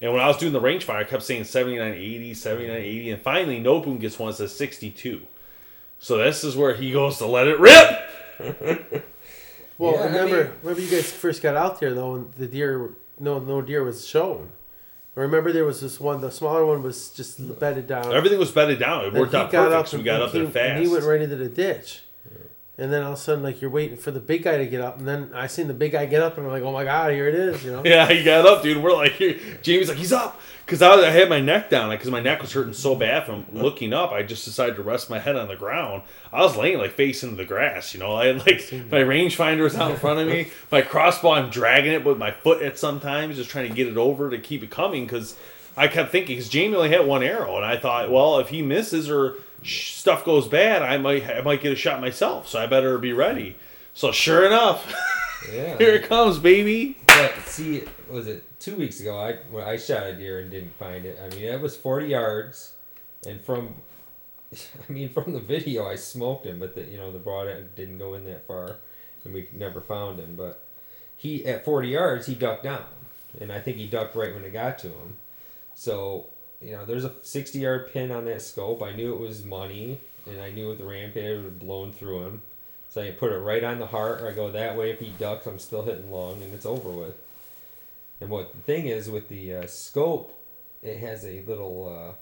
And 0.00 0.12
when 0.12 0.22
I 0.22 0.28
was 0.28 0.36
doing 0.36 0.52
the 0.52 0.60
rangefinder, 0.60 0.96
I 0.96 1.04
kept 1.04 1.22
saying 1.22 1.44
79, 1.44 1.92
80, 1.92 2.34
79, 2.34 2.76
80. 2.76 3.10
And 3.10 3.22
finally, 3.22 3.62
Nobun 3.62 4.00
gets 4.00 4.18
one 4.18 4.30
that 4.30 4.36
says 4.36 4.54
62. 4.54 5.22
So 5.98 6.18
this 6.18 6.44
is 6.44 6.56
where 6.56 6.74
he 6.74 6.92
goes 6.92 7.18
to 7.18 7.26
let 7.26 7.46
it 7.46 7.58
rip. 7.58 8.05
Well, 9.78 9.92
Yeah, 9.94 10.00
I 10.00 10.06
remember, 10.06 10.44
mean- 10.44 10.52
remember 10.62 10.80
you 10.80 10.90
guys 10.90 11.12
first 11.12 11.42
got 11.42 11.54
out 11.54 11.80
there 11.80 11.92
though, 11.92 12.14
and 12.14 12.32
the 12.34 12.46
deer, 12.46 12.90
no, 13.20 13.38
no 13.38 13.60
deer 13.60 13.84
was 13.84 14.06
shown. 14.06 14.50
Remember, 15.14 15.50
there 15.52 15.64
was 15.64 15.80
this 15.80 15.98
one. 16.00 16.20
The 16.20 16.30
smaller 16.30 16.64
one 16.66 16.82
was 16.82 17.10
just 17.10 17.58
bedded 17.58 17.86
down. 17.86 18.12
Everything 18.14 18.38
was 18.38 18.50
bedded 18.50 18.78
down. 18.78 19.04
It 19.06 19.12
worked 19.14 19.32
he 19.32 19.38
out 19.38 19.50
got 19.50 19.64
perfect. 19.68 19.74
up 19.80 19.88
so 19.88 19.96
we 19.98 20.02
got 20.02 20.20
up 20.22 20.32
there 20.32 20.46
fast. 20.46 20.56
And 20.56 20.82
he 20.84 20.88
went 20.88 21.04
right 21.04 21.20
into 21.22 21.36
the 21.36 21.48
ditch. 21.48 22.00
And 22.78 22.92
then 22.92 23.02
all 23.02 23.12
of 23.12 23.18
a 23.18 23.20
sudden, 23.20 23.42
like 23.42 23.62
you're 23.62 23.70
waiting 23.70 23.96
for 23.96 24.10
the 24.10 24.20
big 24.20 24.42
guy 24.42 24.58
to 24.58 24.66
get 24.66 24.82
up, 24.82 24.98
and 24.98 25.08
then 25.08 25.30
I 25.34 25.46
seen 25.46 25.66
the 25.66 25.74
big 25.74 25.92
guy 25.92 26.04
get 26.04 26.20
up, 26.20 26.36
and 26.36 26.46
I'm 26.46 26.52
like, 26.52 26.62
"Oh 26.62 26.72
my 26.72 26.84
god, 26.84 27.10
here 27.12 27.26
it 27.26 27.34
is!" 27.34 27.64
You 27.64 27.72
know. 27.72 27.82
Yeah, 27.86 28.06
he 28.06 28.22
got 28.22 28.44
up, 28.44 28.62
dude. 28.62 28.82
We're 28.82 28.92
like, 28.92 29.12
here. 29.12 29.38
Jamie's 29.62 29.88
like, 29.88 29.96
he's 29.96 30.12
up. 30.12 30.38
Because 30.66 30.82
I, 30.82 30.94
I 30.94 31.10
had 31.10 31.28
my 31.28 31.40
neck 31.40 31.70
down, 31.70 31.90
because 31.90 32.10
my 32.10 32.20
neck 32.20 32.42
was 32.42 32.52
hurting 32.52 32.72
so 32.74 32.96
bad 32.96 33.24
from 33.24 33.46
looking 33.52 33.92
up. 33.92 34.10
I 34.10 34.24
just 34.24 34.44
decided 34.44 34.74
to 34.76 34.82
rest 34.82 35.08
my 35.08 35.20
head 35.20 35.36
on 35.36 35.46
the 35.46 35.56
ground. 35.56 36.02
I 36.32 36.40
was 36.40 36.56
laying 36.56 36.78
like 36.78 36.92
facing 36.92 37.36
the 37.36 37.44
grass, 37.44 37.94
you 37.94 38.00
know. 38.00 38.14
I 38.16 38.26
had 38.26 38.38
like 38.38 38.70
my 38.90 38.98
rangefinder 38.98 39.62
was 39.62 39.76
out 39.76 39.92
in 39.92 39.96
front 39.96 40.18
of 40.18 40.26
me. 40.26 40.48
My 40.70 40.82
crossbow, 40.82 41.30
I'm 41.30 41.50
dragging 41.50 41.92
it 41.92 42.04
with 42.04 42.18
my 42.18 42.32
foot 42.32 42.60
at 42.62 42.78
sometimes, 42.78 43.36
just 43.36 43.48
trying 43.48 43.68
to 43.68 43.74
get 43.74 43.86
it 43.86 43.96
over 43.96 44.28
to 44.28 44.38
keep 44.38 44.64
it 44.64 44.70
coming. 44.70 45.04
Because 45.04 45.36
I 45.76 45.86
kept 45.88 46.10
thinking, 46.10 46.36
because 46.36 46.50
Jamie 46.50 46.74
only 46.74 46.90
had 46.90 47.06
one 47.06 47.22
arrow, 47.22 47.56
and 47.56 47.64
I 47.64 47.76
thought, 47.76 48.10
well, 48.10 48.38
if 48.40 48.48
he 48.48 48.60
misses 48.60 49.08
or 49.08 49.36
stuff 49.62 50.24
goes 50.24 50.48
bad, 50.48 50.82
I 50.82 50.98
might 50.98 51.26
I 51.28 51.40
might 51.42 51.60
get 51.60 51.72
a 51.72 51.76
shot 51.76 52.00
myself. 52.00 52.48
So 52.48 52.58
I 52.58 52.66
better 52.66 52.98
be 52.98 53.12
ready. 53.12 53.56
So 53.94 54.12
sure 54.12 54.44
enough, 54.46 54.92
Yeah. 55.52 55.78
here 55.78 55.94
it 55.94 56.04
comes, 56.08 56.38
baby. 56.38 56.96
But 57.06 57.34
see, 57.46 57.84
was 58.10 58.26
it 58.26 58.42
two 58.60 58.76
weeks 58.76 59.00
ago? 59.00 59.18
I 59.18 59.34
when 59.50 59.64
I 59.64 59.76
shot 59.76 60.06
a 60.06 60.14
deer 60.14 60.40
and 60.40 60.50
didn't 60.50 60.74
find 60.76 61.04
it. 61.06 61.18
I 61.22 61.28
mean, 61.34 61.44
it 61.44 61.60
was 61.60 61.76
forty 61.76 62.08
yards, 62.08 62.72
and 63.26 63.40
from, 63.40 63.74
I 64.54 64.92
mean, 64.92 65.08
from 65.08 65.32
the 65.32 65.40
video, 65.40 65.86
I 65.86 65.94
smoked 65.94 66.46
him, 66.46 66.58
but 66.58 66.74
the 66.74 66.82
you 66.84 66.96
know 66.98 67.10
the 67.12 67.18
broadhead 67.18 67.74
didn't 67.74 67.98
go 67.98 68.14
in 68.14 68.24
that 68.26 68.46
far, 68.46 68.76
and 69.24 69.32
we 69.32 69.48
never 69.52 69.80
found 69.80 70.18
him. 70.20 70.34
But 70.36 70.62
he 71.16 71.46
at 71.46 71.64
forty 71.64 71.88
yards, 71.88 72.26
he 72.26 72.34
ducked 72.34 72.64
down, 72.64 72.84
and 73.40 73.50
I 73.50 73.60
think 73.60 73.78
he 73.78 73.86
ducked 73.86 74.14
right 74.14 74.34
when 74.34 74.44
it 74.44 74.52
got 74.52 74.78
to 74.80 74.88
him. 74.88 75.16
So 75.74 76.26
you 76.66 76.72
know, 76.72 76.84
there's 76.84 77.04
a 77.04 77.12
sixty 77.22 77.60
yard 77.60 77.92
pin 77.92 78.10
on 78.10 78.24
that 78.24 78.42
scope. 78.42 78.82
I 78.82 78.90
knew 78.92 79.14
it 79.14 79.20
was 79.20 79.44
money, 79.44 80.00
and 80.26 80.40
I 80.40 80.50
knew 80.50 80.68
with 80.68 80.78
the 80.78 80.84
rampage 80.84 81.36
would 81.36 81.44
have 81.44 81.58
blown 81.60 81.92
through 81.92 82.24
him. 82.24 82.42
So 82.88 83.02
I 83.02 83.12
put 83.12 83.30
it 83.30 83.38
right 83.38 83.62
on 83.62 83.78
the 83.78 83.86
heart, 83.86 84.20
or 84.20 84.28
I 84.28 84.32
go 84.32 84.50
that 84.50 84.76
way. 84.76 84.90
If 84.90 84.98
he 84.98 85.10
ducks, 85.10 85.46
I'm 85.46 85.60
still 85.60 85.82
hitting 85.84 86.10
long, 86.10 86.42
and 86.42 86.52
it's 86.52 86.66
over 86.66 86.90
with. 86.90 87.14
And 88.20 88.30
what 88.30 88.52
the 88.52 88.58
thing 88.60 88.86
is 88.86 89.08
with 89.08 89.28
the 89.28 89.54
uh, 89.54 89.66
scope, 89.66 90.36
it 90.82 90.98
has 90.98 91.24
a 91.24 91.42
little 91.42 92.10
uh, 92.10 92.14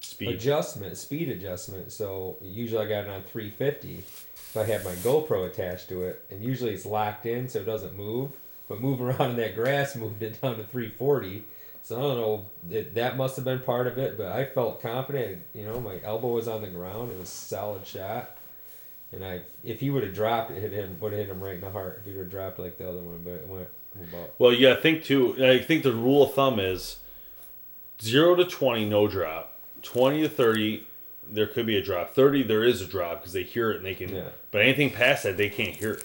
Speed. 0.00 0.30
adjustment, 0.30 0.96
speed 0.96 1.28
adjustment. 1.28 1.92
So 1.92 2.38
usually 2.42 2.84
I 2.84 2.88
got 2.88 3.04
it 3.04 3.10
on 3.10 3.22
350. 3.22 3.98
If 3.98 4.56
I 4.56 4.64
have 4.64 4.84
my 4.84 4.94
GoPro 4.96 5.46
attached 5.46 5.88
to 5.90 6.02
it, 6.04 6.24
and 6.30 6.42
usually 6.42 6.72
it's 6.72 6.86
locked 6.86 7.26
in 7.26 7.48
so 7.48 7.60
it 7.60 7.66
doesn't 7.66 7.96
move. 7.96 8.30
But 8.68 8.80
moving 8.80 9.06
around 9.10 9.30
in 9.30 9.36
that 9.36 9.54
grass 9.54 9.94
moved 9.94 10.22
it 10.22 10.40
down 10.40 10.56
to 10.56 10.64
340. 10.64 11.44
So 11.82 11.96
I 11.96 12.00
don't 12.00 12.16
know. 12.16 12.46
It, 12.70 12.94
that 12.94 13.16
must 13.16 13.36
have 13.36 13.44
been 13.44 13.58
part 13.60 13.86
of 13.86 13.98
it, 13.98 14.16
but 14.16 14.28
I 14.28 14.44
felt 14.44 14.80
confident. 14.80 15.42
You 15.52 15.64
know, 15.64 15.80
my 15.80 15.98
elbow 16.04 16.28
was 16.28 16.46
on 16.46 16.62
the 16.62 16.68
ground. 16.68 17.10
It 17.10 17.18
was 17.18 17.28
a 17.28 17.32
solid 17.32 17.86
shot. 17.86 18.36
And 19.10 19.24
I, 19.24 19.42
if 19.62 19.80
he 19.80 19.90
would 19.90 20.04
have 20.04 20.14
dropped 20.14 20.52
it, 20.52 20.58
it 20.58 20.72
hit 20.72 20.72
him, 20.72 20.96
would 21.00 21.12
have 21.12 21.20
hit 21.20 21.28
him 21.28 21.42
right 21.42 21.54
in 21.54 21.60
the 21.60 21.70
heart. 21.70 21.98
If 22.00 22.06
he 22.06 22.16
would 22.16 22.24
have 22.24 22.30
dropped 22.30 22.58
like 22.58 22.78
the 22.78 22.88
other 22.88 23.00
one, 23.00 23.20
but 23.24 23.32
it 23.32 23.46
went 23.46 23.68
about 23.94 24.30
Well, 24.38 24.52
yeah, 24.52 24.72
I 24.72 24.76
think 24.76 25.04
too. 25.04 25.44
I 25.44 25.58
think 25.58 25.82
the 25.82 25.92
rule 25.92 26.22
of 26.22 26.34
thumb 26.34 26.58
is 26.58 26.98
zero 28.00 28.34
to 28.36 28.44
twenty, 28.44 28.88
no 28.88 29.08
drop. 29.08 29.56
Twenty 29.82 30.22
to 30.22 30.28
thirty, 30.28 30.86
there 31.28 31.46
could 31.46 31.66
be 31.66 31.76
a 31.76 31.82
drop. 31.82 32.14
Thirty, 32.14 32.42
there 32.42 32.64
is 32.64 32.80
a 32.80 32.86
drop 32.86 33.20
because 33.20 33.32
they 33.32 33.42
hear 33.42 33.70
it 33.70 33.78
and 33.78 33.84
they 33.84 33.94
can. 33.94 34.14
Yeah. 34.14 34.28
But 34.50 34.62
anything 34.62 34.90
past 34.90 35.24
that, 35.24 35.36
they 35.36 35.50
can't 35.50 35.76
hear 35.76 35.94
it. 35.94 36.04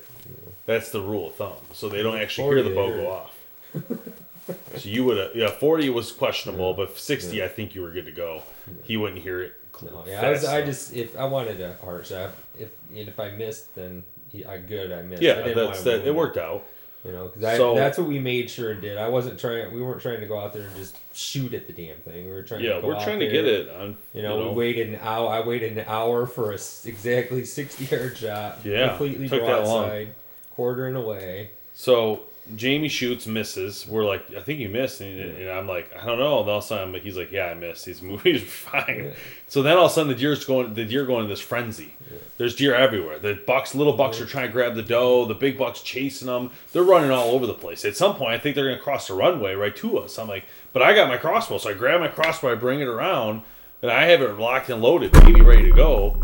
That's 0.66 0.90
the 0.90 1.02
rule 1.02 1.28
of 1.28 1.36
thumb. 1.36 1.54
So 1.74 1.88
they 1.88 2.04
don't 2.04 2.18
actually 2.18 2.56
hear 2.56 2.64
the 2.64 2.76
bow 2.76 2.90
go 2.90 3.10
off. 3.10 3.34
so 4.48 4.90
you 4.90 5.06
would 5.06 5.18
have, 5.18 5.36
yeah, 5.36 5.50
forty 5.50 5.90
was 5.90 6.12
questionable, 6.12 6.74
but 6.74 6.98
sixty, 6.98 7.44
I 7.44 7.48
think 7.48 7.76
you 7.76 7.82
were 7.82 7.92
good 7.92 8.06
to 8.06 8.12
go. 8.12 8.42
He 8.84 8.98
wouldn't 8.98 9.22
hear 9.22 9.42
it. 9.42 9.54
No, 9.82 10.04
yeah, 10.08 10.22
I, 10.26 10.30
was, 10.32 10.46
I 10.46 10.66
just 10.66 10.96
if 10.96 11.18
I 11.18 11.26
wanted 11.26 11.62
a 11.62 11.76
heart 11.76 12.08
shot, 12.08 12.32
if 12.58 12.70
if 12.94 13.20
I 13.20 13.32
missed, 13.32 13.76
then 13.76 14.04
he, 14.32 14.44
I 14.44 14.58
good. 14.58 14.92
I 14.92 15.02
missed. 15.04 15.22
I 15.22 15.26
yeah, 15.26 15.36
didn't 15.36 15.56
that's 15.56 15.84
that. 15.84 16.08
It 16.08 16.16
worked 16.16 16.38
out. 16.38 16.66
You 17.06 17.12
know, 17.12 17.28
because 17.28 17.58
So- 17.58 17.76
that's 17.76 17.98
what 17.98 18.08
we 18.08 18.20
made 18.20 18.50
sure 18.50 18.72
and 18.72 18.82
did. 18.82 18.98
I 18.98 19.08
wasn't 19.08 19.40
trying. 19.40 19.74
We 19.74 19.82
weren't 19.82 20.02
trying 20.02 20.20
to 20.20 20.26
go 20.26 20.40
out 20.40 20.52
there 20.54 20.64
and 20.64 20.76
just 20.76 20.98
shoot 21.16 21.54
at 21.54 21.68
the 21.68 21.74
damn 21.74 21.98
thing. 22.00 22.26
We 22.26 22.32
were 22.32 22.44
trying. 22.44 22.64
Yeah, 22.64 22.82
we're 22.82 22.96
out 22.96 23.04
trying 23.04 23.20
to 23.20 23.30
get 23.30 23.46
it 23.46 23.70
on. 23.70 23.96
You 24.14 24.24
know, 24.24 24.50
we 24.50 24.56
waited 24.56 24.90
an 24.90 25.00
hour. 25.02 25.30
I 25.30 25.42
waited 25.42 25.78
an 25.78 25.86
hour 25.88 26.26
for 26.26 26.52
a 26.52 26.56
exactly 26.56 27.46
sixty 27.46 27.86
yard 27.86 28.18
shot. 28.18 28.60
Yeah, 28.66 28.90
completely 28.90 29.30
took 29.30 29.42
broadside, 29.44 30.16
quartering 30.52 30.96
away. 30.96 31.52
So 31.76 32.22
Jamie 32.56 32.88
shoots, 32.88 33.28
misses. 33.28 33.88
We're 33.88 34.06
like, 34.06 34.34
I 34.36 34.42
think 34.42 34.60
you 34.60 34.70
missed, 34.70 35.02
and, 35.02 35.20
and 35.20 35.50
I'm 35.50 35.68
like, 35.68 35.92
I 35.96 36.06
don't 36.06 36.18
know. 36.18 36.40
And 36.40 36.50
all 36.50 36.58
of 36.58 36.64
a 36.64 36.68
sudden, 36.68 36.94
he's 36.96 37.18
like, 37.18 37.32
Yeah, 37.32 37.48
I 37.48 37.54
missed. 37.54 37.86
He's 37.86 38.02
moving 38.04 38.40
fine. 38.40 39.14
So 39.48 39.62
then 39.62 39.78
all 39.78 39.86
of 39.86 39.92
a 39.92 39.94
sudden, 39.94 40.10
the 40.10 40.16
deer's 40.18 40.46
going. 40.46 40.74
The 40.74 40.86
deer 40.86 41.06
going 41.06 41.26
in 41.26 41.30
this 41.30 41.42
frenzy. 41.42 41.94
There's 42.38 42.56
deer 42.56 42.76
everywhere. 42.76 43.20
The 43.20 43.34
bucks, 43.48 43.74
little 43.76 43.94
bucks, 43.94 44.22
are 44.22 44.26
trying 44.26 44.48
to 44.48 44.54
grab 44.54 44.76
the 44.76 44.84
doe. 44.84 45.26
The 45.26 45.34
big 45.34 45.58
bucks 45.58 45.82
chasing 45.82 46.28
them. 46.28 46.52
They're 46.72 46.84
running 46.84 47.12
all 47.12 47.30
over 47.32 47.46
the 47.46 47.54
place. 47.54 47.84
At 47.84 47.98
some 47.98 48.16
point, 48.16 48.32
I 48.32 48.38
think 48.38 48.56
they're 48.56 48.70
gonna 48.70 48.82
cross 48.82 49.08
the 49.08 49.14
runway 49.14 49.56
right 49.56 49.76
to 49.78 49.98
us. 50.00 50.18
I'm 50.18 50.28
like, 50.28 50.46
but 50.74 50.82
I 50.82 50.94
got 50.94 51.10
my 51.10 51.18
crossbow, 51.18 51.58
so 51.58 51.70
I 51.70 51.74
grab 51.74 52.00
my 52.00 52.08
crossbow, 52.08 52.52
I 52.52 52.56
bring 52.56 52.80
it 52.80 52.88
around, 52.88 53.42
and 53.82 53.90
I 53.92 54.04
have 54.06 54.22
it 54.22 54.38
locked 54.38 54.70
and 54.70 54.82
loaded, 54.82 55.12
baby, 55.12 55.42
ready 55.42 55.64
to 55.64 55.76
go. 55.76 56.22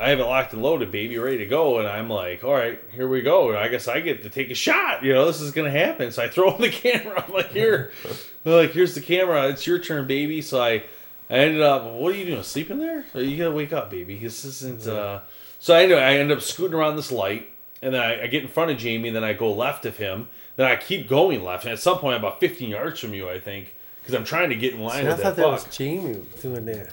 I 0.00 0.08
have 0.08 0.18
it 0.18 0.24
locked 0.24 0.54
and 0.54 0.62
loaded, 0.62 0.90
baby, 0.90 1.18
ready 1.18 1.38
to 1.38 1.46
go. 1.46 1.78
And 1.78 1.86
I'm 1.86 2.08
like, 2.08 2.42
all 2.42 2.54
right, 2.54 2.80
here 2.92 3.06
we 3.06 3.20
go. 3.20 3.54
I 3.56 3.68
guess 3.68 3.86
I 3.86 4.00
get 4.00 4.22
to 4.22 4.30
take 4.30 4.50
a 4.50 4.54
shot. 4.54 5.04
You 5.04 5.12
know, 5.12 5.26
this 5.26 5.42
is 5.42 5.50
gonna 5.50 5.70
happen. 5.70 6.10
So 6.10 6.22
I 6.22 6.28
throw 6.28 6.56
the 6.58 6.70
camera. 6.70 7.22
I'm 7.26 7.32
like, 7.32 7.52
here, 7.52 7.92
They're 8.44 8.56
like 8.62 8.72
here's 8.72 8.94
the 8.94 9.02
camera. 9.02 9.48
It's 9.48 9.66
your 9.66 9.78
turn, 9.78 10.06
baby. 10.06 10.40
So 10.40 10.62
I, 10.62 10.84
I 11.28 11.34
ended 11.34 11.60
up. 11.60 11.84
What 11.84 12.14
are 12.14 12.16
you 12.16 12.24
doing? 12.24 12.42
Sleeping 12.42 12.78
there? 12.78 13.04
You 13.14 13.36
gotta 13.36 13.52
wake 13.52 13.72
up, 13.72 13.90
baby. 13.90 14.16
This 14.16 14.44
isn't. 14.44 14.86
Uh... 14.86 15.20
So 15.58 15.74
anyway, 15.74 16.00
I 16.00 16.16
end 16.16 16.32
up 16.32 16.40
scooting 16.40 16.74
around 16.74 16.96
this 16.96 17.12
light, 17.12 17.50
and 17.82 17.92
then 17.92 18.00
I, 18.00 18.22
I 18.22 18.26
get 18.28 18.42
in 18.42 18.48
front 18.48 18.70
of 18.70 18.78
Jamie. 18.78 19.08
And 19.08 19.16
then 19.16 19.24
I 19.24 19.34
go 19.34 19.52
left 19.52 19.84
of 19.84 19.98
him. 19.98 20.28
Then 20.56 20.66
I 20.66 20.76
keep 20.76 21.08
going 21.08 21.44
left. 21.44 21.64
And 21.64 21.72
at 21.74 21.78
some 21.78 21.98
point, 21.98 22.14
I'm 22.14 22.24
about 22.24 22.40
15 22.40 22.70
yards 22.70 23.00
from 23.00 23.12
you, 23.12 23.28
I 23.28 23.38
think. 23.38 23.74
Because 24.10 24.18
I'm 24.18 24.26
trying 24.26 24.48
to 24.48 24.56
get 24.56 24.74
in 24.74 24.80
line 24.80 25.04
See, 25.04 25.08
I 25.08 25.14
thought 25.14 25.22
that 25.22 25.36
that 25.36 25.46
was 25.46 25.64
Jamie 25.66 26.20
doing 26.42 26.64
that. 26.64 26.92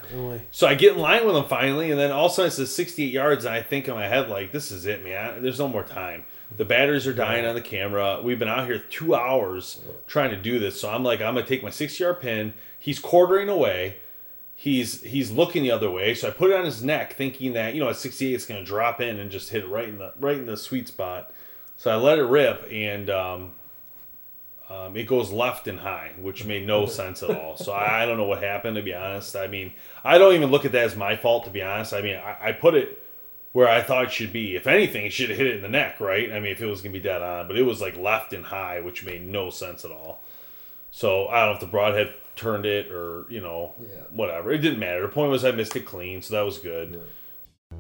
So 0.51 0.67
I 0.67 0.75
get 0.75 0.93
in 0.93 0.99
line 0.99 1.25
with 1.25 1.35
him 1.35 1.45
finally, 1.45 1.89
and 1.89 1.99
then 1.99 2.11
all 2.11 2.27
of 2.27 2.31
a 2.31 2.35
sudden 2.35 2.49
it 2.49 2.51
says 2.51 2.75
68 2.75 3.11
yards, 3.11 3.43
and 3.45 3.55
I 3.55 3.63
think 3.63 3.87
in 3.87 3.95
my 3.95 4.07
head 4.07 4.29
like, 4.29 4.51
"This 4.51 4.71
is 4.71 4.85
it, 4.85 5.03
man. 5.03 5.41
There's 5.41 5.57
no 5.57 5.67
more 5.67 5.83
time. 5.83 6.25
The 6.55 6.63
batteries 6.63 7.07
are 7.07 7.13
dying 7.13 7.43
on 7.43 7.55
the 7.55 7.61
camera. 7.61 8.21
We've 8.23 8.37
been 8.37 8.47
out 8.47 8.67
here 8.67 8.77
two 8.77 9.15
hours 9.15 9.81
trying 10.05 10.29
to 10.29 10.37
do 10.37 10.59
this, 10.59 10.79
so 10.79 10.91
I'm 10.91 11.03
like, 11.03 11.19
I'm 11.21 11.33
gonna 11.33 11.45
take 11.45 11.63
my 11.63 11.71
60 11.71 12.03
yard 12.03 12.21
pin. 12.21 12.53
He's 12.77 12.99
quartering 12.99 13.49
away. 13.49 13.95
He's 14.55 15.01
he's 15.01 15.31
looking 15.31 15.63
the 15.63 15.71
other 15.71 15.89
way, 15.89 16.13
so 16.13 16.27
I 16.27 16.31
put 16.31 16.51
it 16.51 16.55
on 16.55 16.65
his 16.65 16.83
neck, 16.83 17.13
thinking 17.13 17.53
that 17.53 17.73
you 17.73 17.79
know 17.79 17.89
at 17.89 17.95
68 17.95 18.33
it's 18.35 18.45
gonna 18.45 18.63
drop 18.63 19.01
in 19.01 19.19
and 19.19 19.31
just 19.31 19.49
hit 19.49 19.63
it 19.63 19.69
right 19.69 19.89
in 19.89 19.97
the 19.97 20.13
right 20.19 20.37
in 20.37 20.45
the 20.45 20.57
sweet 20.57 20.87
spot. 20.87 21.31
So 21.77 21.89
I 21.89 21.95
let 21.95 22.19
it 22.19 22.23
rip, 22.23 22.67
and 22.71 23.09
um, 23.09 23.51
um, 24.69 24.95
it 24.97 25.03
goes 25.07 25.31
left 25.31 25.67
and 25.67 25.79
high, 25.79 26.11
which 26.19 26.43
made 26.45 26.65
no 26.67 26.85
sense 26.85 27.23
at 27.23 27.29
all. 27.29 27.55
So 27.57 27.71
I, 27.73 28.03
I 28.03 28.05
don't 28.05 28.17
know 28.17 28.25
what 28.25 28.43
happened, 28.43 28.75
to 28.75 28.81
be 28.81 28.93
honest. 28.93 29.35
I 29.35 29.47
mean, 29.47 29.73
I 30.03 30.17
don't 30.17 30.33
even 30.33 30.51
look 30.51 30.65
at 30.65 30.71
that 30.73 30.83
as 30.85 30.95
my 30.95 31.15
fault, 31.15 31.45
to 31.45 31.49
be 31.49 31.61
honest. 31.61 31.93
I 31.93 32.01
mean, 32.01 32.15
I, 32.15 32.37
I 32.49 32.51
put 32.51 32.75
it 32.75 33.01
where 33.53 33.67
I 33.67 33.81
thought 33.81 34.05
it 34.05 34.11
should 34.11 34.33
be. 34.33 34.55
If 34.55 34.67
anything, 34.67 35.05
it 35.05 35.13
should 35.13 35.29
have 35.29 35.37
hit 35.37 35.47
it 35.47 35.55
in 35.55 35.61
the 35.61 35.69
neck, 35.69 35.99
right? 35.99 36.31
I 36.31 36.39
mean, 36.39 36.51
if 36.51 36.61
it 36.61 36.65
was 36.67 36.81
going 36.81 36.91
to 36.93 36.99
be 36.99 37.03
dead 37.03 37.21
on, 37.21 37.47
but 37.47 37.57
it 37.57 37.63
was 37.63 37.81
like 37.81 37.97
left 37.97 38.33
and 38.33 38.45
high, 38.45 38.81
which 38.81 39.05
made 39.05 39.25
no 39.25 39.49
sense 39.49 39.83
at 39.85 39.91
all. 39.91 40.21
So 40.91 41.27
I 41.27 41.39
don't 41.39 41.49
know 41.49 41.53
if 41.55 41.59
the 41.61 41.65
broadhead 41.67 42.13
turned 42.35 42.65
it 42.65 42.91
or, 42.91 43.25
you 43.29 43.41
know, 43.41 43.73
Yeah. 43.81 44.01
whatever. 44.11 44.51
It 44.51 44.59
didn't 44.59 44.79
matter. 44.79 45.01
The 45.01 45.07
point 45.07 45.31
was 45.31 45.43
I 45.43 45.51
missed 45.51 45.75
it 45.75 45.85
clean, 45.85 46.21
so 46.21 46.35
that 46.35 46.41
was 46.45 46.59
good. 46.59 47.01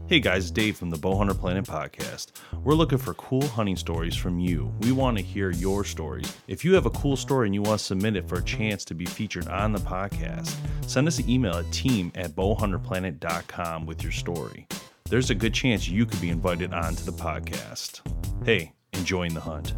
Hey 0.07 0.21
guys, 0.21 0.49
Dave 0.51 0.77
from 0.77 0.89
the 0.89 0.95
Bowhunter 0.95 1.37
Planet 1.37 1.65
podcast. 1.65 2.27
We're 2.63 2.75
looking 2.75 2.97
for 2.97 3.13
cool 3.15 3.45
hunting 3.45 3.75
stories 3.75 4.15
from 4.15 4.39
you. 4.39 4.73
We 4.79 4.93
want 4.93 5.17
to 5.17 5.23
hear 5.23 5.51
your 5.51 5.83
stories. 5.83 6.33
If 6.47 6.63
you 6.63 6.73
have 6.75 6.85
a 6.85 6.91
cool 6.91 7.17
story 7.17 7.49
and 7.49 7.53
you 7.53 7.61
want 7.61 7.79
to 7.79 7.85
submit 7.85 8.15
it 8.15 8.25
for 8.25 8.37
a 8.37 8.43
chance 8.43 8.85
to 8.85 8.95
be 8.95 9.03
featured 9.03 9.49
on 9.49 9.73
the 9.73 9.79
podcast, 9.79 10.55
send 10.89 11.09
us 11.09 11.19
an 11.19 11.29
email 11.29 11.55
at 11.55 11.69
team 11.73 12.13
at 12.15 12.37
bowhunterplanet.com 12.37 13.85
with 13.85 14.01
your 14.01 14.13
story. 14.13 14.65
There's 15.09 15.29
a 15.29 15.35
good 15.35 15.53
chance 15.53 15.89
you 15.89 16.05
could 16.05 16.21
be 16.21 16.29
invited 16.29 16.73
onto 16.73 17.03
the 17.03 17.11
podcast. 17.11 17.99
Hey, 18.45 18.71
enjoying 18.93 19.33
the 19.33 19.41
hunt. 19.41 19.73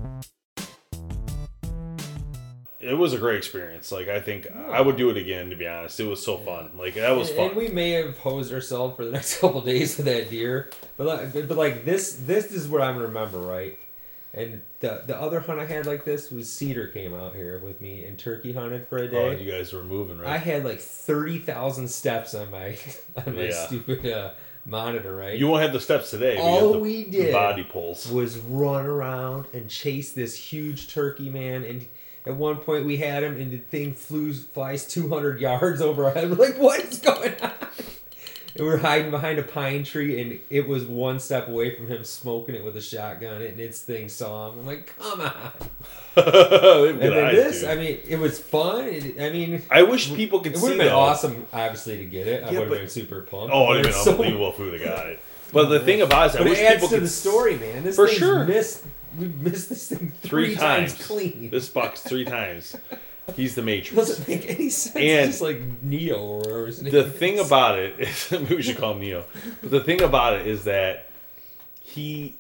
It 2.80 2.94
was 2.94 3.14
a 3.14 3.18
great 3.18 3.38
experience. 3.38 3.92
Like, 3.92 4.08
I 4.08 4.22
think 4.22 4.48
I 4.52 4.80
would 4.80 4.96
do 4.96 5.10
it 5.10 5.18
again, 5.18 5.50
to 5.50 5.56
be 5.58 5.68
honest. 5.68 6.00
It 6.00 6.06
was 6.06 6.24
so 6.24 6.38
fun. 6.38 6.72
Like, 6.78 6.96
that 6.96 7.16
was 7.16 7.28
and, 7.30 7.38
fun. 7.38 7.48
and 7.50 7.56
we 7.58 7.68
may 7.68 7.92
have 7.92 8.18
posed 8.18 8.54
ourselves 8.54 8.96
for 8.96 9.04
the 9.04 9.12
next 9.20 9.40
couple 9.40 9.62
days 9.62 9.98
with 9.98 10.06
that 10.06 10.30
deer, 10.30 10.70
but 10.98 11.08
like, 11.08 11.48
but, 11.48 11.58
like 11.58 11.84
this, 11.84 12.14
this 12.26 12.52
is 12.52 12.68
what 12.68 12.80
gonna 12.80 13.00
remember, 13.00 13.40
right? 13.40 13.78
And 14.32 14.62
the 14.80 15.04
the 15.08 15.20
other 15.20 15.40
hunt 15.40 15.60
I 15.60 15.66
had 15.66 15.88
like 15.88 16.06
this 16.06 16.30
was 16.30 16.52
Cedar 16.52 16.88
came 16.88 17.16
out 17.16 17.34
here 17.34 17.58
with 17.58 17.82
me 17.82 18.04
and 18.06 18.18
turkey 18.18 18.54
hunted 18.54 18.88
for 18.88 19.00
a 19.00 19.08
oh, 19.08 19.08
day. 19.08 19.44
you 19.44 19.52
guys 19.52 19.74
were 19.74 19.84
moving, 19.84 20.20
right? 20.20 20.30
I 20.30 20.38
had 20.38 20.64
like 20.64 20.80
thirty 20.80 21.40
thousand 21.40 21.88
steps 21.90 22.36
on 22.36 22.52
my 22.52 22.78
on 23.26 23.36
my 23.36 23.46
Yeah. 23.46 23.66
stupid 23.66 24.06
uh, 24.06 24.32
monitor, 24.66 25.16
right? 25.16 25.38
You 25.38 25.48
won't 25.48 25.64
have 25.64 25.74
the 25.74 25.80
steps 25.80 26.12
today. 26.12 26.38
All 26.38 26.74
the, 26.74 26.78
we 26.78 27.06
did 27.06 27.34
body 27.34 27.64
pulls. 27.64 28.10
was 28.12 28.38
run 28.38 28.86
around 28.86 29.48
and 29.52 29.68
chase 29.68 30.12
this 30.12 30.36
huge 30.36 30.94
turkey 30.94 31.32
man 31.32 31.64
and 31.64 31.88
at 32.30 32.36
one 32.36 32.58
point 32.58 32.86
we 32.86 32.98
had 32.98 33.24
him 33.24 33.40
and 33.40 33.52
the 33.52 33.58
thing 33.58 33.94
flew 33.94 34.32
flies 34.34 34.86
200 34.88 35.40
yards 35.40 35.82
over 35.82 36.06
our 36.06 36.12
head 36.12 36.30
we're 36.30 36.36
like 36.38 36.58
what 36.58 36.80
is 36.82 37.00
going 37.00 37.34
on 37.42 37.52
and 38.56 38.66
we're 38.66 38.78
hiding 38.78 39.10
behind 39.12 39.38
a 39.40 39.44
pine 39.44 39.84
tree 39.84 40.22
and 40.22 40.40
it 40.50 40.68
was 40.68 40.84
one 40.86 41.20
step 41.20 41.48
away 41.48 41.76
from 41.76 41.88
him 41.88 42.04
smoking 42.04 42.56
it 42.56 42.64
with 42.64 42.76
a 42.78 42.82
shotgun 42.82 43.42
and 43.42 43.60
its 43.60 43.82
thing 43.82 44.10
saw 44.10 44.52
him 44.52 44.60
i'm 44.60 44.66
like 44.66 44.94
come 44.98 45.22
on 45.22 45.52
and 46.18 47.00
then 47.00 47.14
eyes, 47.26 47.36
this 47.36 47.60
dude. 47.62 47.70
i 47.70 47.76
mean 47.76 48.00
it 48.08 48.20
was 48.20 48.40
fun 48.40 48.86
it, 48.86 49.20
i 49.22 49.30
mean 49.30 49.62
I 49.72 49.84
wish 49.84 50.14
people 50.14 50.40
could 50.42 50.56
see 50.58 50.60
it 50.60 50.62
would 50.64 50.70
have 50.72 50.78
been 50.80 50.88
that. 50.88 50.94
awesome 50.96 51.46
obviously 51.54 51.98
to 51.98 52.06
get 52.06 52.28
it 52.28 52.44
i 52.44 52.52
would 52.52 52.70
have 52.70 52.70
been 52.70 52.90
super 52.90 53.22
pumped 53.22 53.54
Oh, 53.54 53.68
but 53.68 53.78
it'd 53.80 53.86
have 53.88 53.94
been 53.96 54.04
so- 54.04 54.12
unbelievable 54.12 54.50
if 54.52 54.60
we 54.60 54.70
would 54.70 54.82
have 54.82 54.96
got 54.98 55.08
it. 55.08 55.20
But 55.52 55.66
the 55.70 55.80
thing 55.80 56.04
about 56.04 56.28
it 56.28 56.30
is, 56.30 56.36
I 56.36 56.40
but 56.44 56.50
wish 56.52 56.60
it 56.60 56.64
adds 56.66 56.76
people 56.76 56.90
to 56.90 56.96
could 56.98 57.04
the 57.06 57.08
story 57.10 57.56
man 57.58 57.84
this 57.84 57.96
For 57.96 58.08
sure. 58.08 58.46
missed 58.46 58.84
we 59.18 59.28
missed 59.28 59.70
this 59.70 59.90
thing 59.90 60.12
three, 60.22 60.48
three, 60.48 60.56
times. 60.56 60.94
clean 61.06 61.50
This 61.50 61.70
box 61.70 62.02
three 62.02 62.26
times. 62.26 62.76
He's 63.36 63.54
the 63.56 63.62
Matrix. 63.62 63.96
doesn't 63.96 64.28
make 64.28 64.50
any 64.50 64.70
sense. 64.70 64.96
And- 64.96 65.30
it's 65.30 65.42
like 65.42 65.62
Neo 65.84 66.18
or 66.18 66.38
whatever 66.40 66.66
his 66.68 66.82
name 66.82 66.92
the 66.92 67.06
is. 67.06 67.14
thing 67.14 67.40
about 67.40 67.78
it 67.80 68.00
is 68.00 68.32
maybe 68.32 68.56
we 68.56 68.62
should 68.62 68.78
call 68.78 68.94
him 68.94 69.02
Neo. 69.02 69.26
But 69.62 69.72
the 69.72 69.82
thing 69.82 70.02
about 70.02 70.40
it 70.40 70.48
is 70.48 70.64
that 70.64 71.10
he 71.82 72.38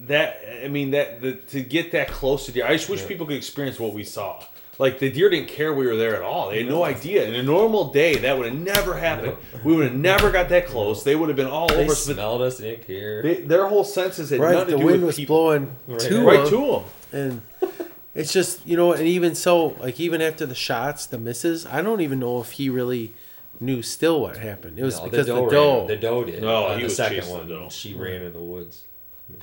that 0.00 0.42
I 0.64 0.68
mean 0.68 0.90
that 0.92 1.20
the, 1.20 1.32
to 1.34 1.60
get 1.62 1.92
that 1.92 2.08
close 2.08 2.46
to 2.46 2.52
the 2.52 2.62
I 2.62 2.76
just 2.76 2.88
wish 2.88 3.06
people 3.06 3.26
could 3.26 3.36
experience 3.36 3.78
what 3.78 3.92
we 3.94 4.04
saw. 4.04 4.42
Like 4.78 4.98
the 4.98 5.10
deer 5.10 5.28
didn't 5.28 5.48
care 5.48 5.74
we 5.74 5.86
were 5.86 5.96
there 5.96 6.16
at 6.16 6.22
all. 6.22 6.48
They 6.50 6.58
had 6.62 6.68
no 6.68 6.84
idea. 6.84 7.24
In 7.26 7.34
a 7.34 7.42
normal 7.42 7.92
day, 7.92 8.16
that 8.16 8.38
would 8.38 8.46
have 8.50 8.58
never 8.58 8.96
happened. 8.98 9.36
We 9.62 9.74
would 9.74 9.84
have 9.88 9.94
never 9.94 10.30
got 10.30 10.48
that 10.48 10.66
close. 10.66 11.04
They 11.04 11.14
would 11.14 11.28
have 11.28 11.36
been 11.36 11.48
all 11.48 11.68
they 11.68 11.74
over 11.82 11.92
us. 11.92 12.06
But 12.06 12.14
smelled 12.14 12.40
us, 12.40 12.58
didn't 12.58 12.86
care. 12.86 13.22
they, 13.22 13.34
their 13.42 13.66
whole 13.66 13.84
senses 13.84 14.30
had 14.30 14.40
right, 14.40 14.54
nothing 14.54 14.70
the 14.70 14.76
to 14.76 14.78
do 14.78 14.86
wind 14.86 15.00
with 15.02 15.06
was 15.08 15.16
people. 15.16 15.36
blowing 15.36 15.70
Right. 15.86 16.00
to 16.00 16.26
right 16.26 16.40
them, 16.40 16.48
to 16.48 16.84
them. 17.10 17.42
and 17.60 17.90
it's 18.14 18.32
just 18.32 18.66
you 18.66 18.76
know, 18.76 18.92
and 18.94 19.06
even 19.06 19.34
so, 19.34 19.66
like 19.80 20.00
even 20.00 20.22
after 20.22 20.46
the 20.46 20.54
shots, 20.54 21.04
the 21.04 21.18
misses, 21.18 21.66
I 21.66 21.82
don't 21.82 22.00
even 22.00 22.18
know 22.18 22.40
if 22.40 22.52
he 22.52 22.70
really 22.70 23.12
knew 23.60 23.82
still 23.82 24.18
what 24.22 24.38
happened. 24.38 24.78
It 24.78 24.82
was 24.84 24.96
No, 24.96 25.04
because 25.04 25.26
the 25.26 25.34
ran- 25.34 25.50
doe. 25.50 25.86
the 25.88 25.96
doe 25.96 26.24
did. 26.24 26.42
Oh, 26.42 26.46
no, 26.46 26.64
on 26.68 26.72
he 26.76 26.78
the 26.78 26.84
was 26.84 26.96
second 26.96 27.18
chasing 27.18 27.34
one, 27.36 27.48
the 27.48 27.54
doe. 27.54 27.68
she 27.68 27.92
ran 27.92 28.22
in 28.22 28.32
the 28.32 28.38
woods. 28.40 28.84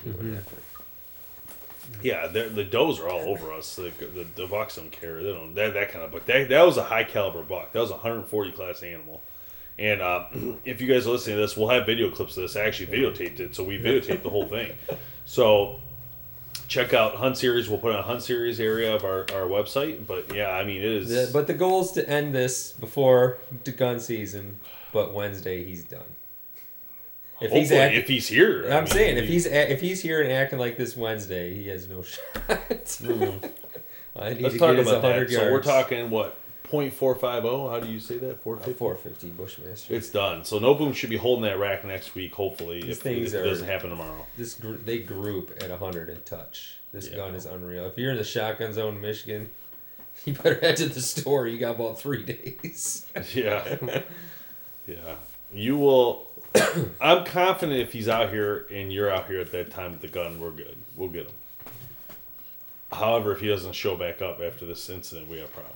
He 0.02 0.10
went 0.10 0.36
after 0.36 0.56
it. 0.56 0.62
Yeah, 2.02 2.26
the 2.28 2.64
does 2.64 3.00
are 3.00 3.08
all 3.08 3.28
over 3.28 3.52
us. 3.52 3.76
The, 3.76 3.90
the, 4.14 4.26
the 4.34 4.46
bucks 4.46 4.76
don't 4.76 4.92
care. 4.92 5.22
They 5.22 5.32
don't 5.32 5.54
that 5.54 5.74
that 5.74 5.90
kind 5.90 6.04
of 6.04 6.12
buck. 6.12 6.26
That, 6.26 6.48
that 6.48 6.62
was 6.64 6.76
a 6.76 6.84
high 6.84 7.04
caliber 7.04 7.42
buck. 7.42 7.72
That 7.72 7.80
was 7.80 7.90
a 7.90 7.94
140 7.94 8.52
class 8.52 8.82
animal. 8.82 9.22
And 9.78 10.00
uh, 10.00 10.26
if 10.64 10.80
you 10.80 10.86
guys 10.86 11.06
are 11.06 11.10
listening 11.10 11.36
to 11.36 11.42
this, 11.42 11.56
we'll 11.56 11.68
have 11.68 11.86
video 11.86 12.10
clips 12.10 12.36
of 12.36 12.42
this. 12.42 12.56
I 12.56 12.62
actually 12.62 12.96
videotaped 12.96 13.40
it, 13.40 13.54
so 13.54 13.64
we 13.64 13.78
videotaped 13.78 14.22
the 14.22 14.30
whole 14.30 14.46
thing. 14.46 14.72
So 15.24 15.80
check 16.68 16.94
out 16.94 17.16
Hunt 17.16 17.36
Series. 17.36 17.68
We'll 17.68 17.78
put 17.78 17.94
on 17.94 18.04
Hunt 18.04 18.22
Series 18.22 18.60
area 18.60 18.94
of 18.94 19.04
our, 19.04 19.20
our 19.32 19.46
website. 19.46 20.06
But 20.06 20.34
yeah, 20.34 20.50
I 20.50 20.64
mean 20.64 20.82
it 20.82 20.84
is. 20.84 21.32
But 21.32 21.46
the 21.46 21.54
goal 21.54 21.82
is 21.82 21.92
to 21.92 22.08
end 22.08 22.34
this 22.34 22.72
before 22.72 23.38
gun 23.72 23.98
season. 24.00 24.60
But 24.92 25.12
Wednesday 25.12 25.64
he's 25.64 25.84
done. 25.84 26.16
If 27.40 27.52
he's 27.52 27.70
act- 27.72 27.94
if 27.94 28.08
he's 28.08 28.26
here, 28.28 28.66
I 28.70 28.76
I'm 28.78 28.84
mean, 28.84 28.92
saying 28.92 29.16
if 29.18 29.28
he's 29.28 29.46
a- 29.46 29.72
if 29.72 29.80
he's 29.80 30.00
here 30.02 30.22
and 30.22 30.32
acting 30.32 30.58
like 30.58 30.76
this 30.76 30.96
Wednesday, 30.96 31.54
he 31.54 31.68
has 31.68 31.88
no 31.88 32.02
shot. 32.02 32.22
Mm-hmm. 32.48 33.46
I 34.20 34.30
need 34.30 34.40
Let's 34.42 34.54
to 34.54 34.58
talk 34.58 34.70
get 34.70 34.78
his 34.80 34.88
about 34.88 35.02
100 35.04 35.28
that. 35.28 35.32
yards. 35.32 35.46
So 35.46 35.52
we're 35.52 35.62
talking 35.62 36.10
what 36.10 36.36
0.450. 36.68 37.70
How 37.70 37.78
do 37.80 37.88
you 37.88 38.00
say 38.00 38.18
that? 38.18 38.42
450. 38.42 38.72
450 38.78 39.28
Bushmaster. 39.30 39.94
It's 39.94 40.10
done. 40.10 40.44
So 40.44 40.58
No 40.58 40.74
Boom 40.74 40.92
should 40.92 41.10
be 41.10 41.16
holding 41.16 41.44
that 41.44 41.58
rack 41.58 41.84
next 41.84 42.14
week, 42.14 42.34
hopefully, 42.34 42.82
These 42.82 42.96
if, 42.98 43.02
things 43.02 43.32
if 43.32 43.40
it 43.40 43.46
are- 43.46 43.50
doesn't 43.50 43.66
happen 43.68 43.90
tomorrow. 43.90 44.26
This 44.36 44.54
gr- 44.54 44.74
they 44.74 44.98
group 44.98 45.56
at 45.62 45.70
100 45.70 46.08
and 46.10 46.26
touch. 46.26 46.78
This 46.92 47.08
Yeah. 47.08 47.16
gun 47.16 47.34
is 47.34 47.46
unreal. 47.46 47.86
If 47.86 47.96
you're 47.96 48.10
in 48.10 48.16
the 48.18 48.24
shotgun 48.24 48.72
zone 48.72 48.96
in 48.96 49.00
Michigan, 49.00 49.50
you 50.24 50.32
better 50.32 50.58
head 50.58 50.76
to 50.78 50.88
the 50.88 51.00
store. 51.00 51.46
You 51.46 51.58
got 51.58 51.76
about 51.76 52.00
three 52.00 52.24
days. 52.24 53.06
Yeah. 53.32 53.76
yeah. 54.86 55.14
You 55.52 55.76
will. 55.78 56.27
I'm 57.00 57.24
confident 57.24 57.80
if 57.80 57.92
he's 57.92 58.08
out 58.08 58.30
here 58.30 58.66
and 58.70 58.92
you're 58.92 59.10
out 59.10 59.26
here 59.26 59.40
at 59.40 59.52
that 59.52 59.70
time 59.70 59.92
with 59.92 60.00
the 60.00 60.08
gun, 60.08 60.40
we're 60.40 60.50
good. 60.50 60.76
We'll 60.96 61.08
get 61.08 61.26
him. 61.26 61.34
However, 62.92 63.32
if 63.32 63.40
he 63.40 63.48
doesn't 63.48 63.74
show 63.74 63.96
back 63.96 64.22
up 64.22 64.40
after 64.40 64.64
this 64.66 64.88
incident, 64.88 65.28
we 65.28 65.38
have 65.38 65.48
a 65.48 65.52
problem. 65.52 65.74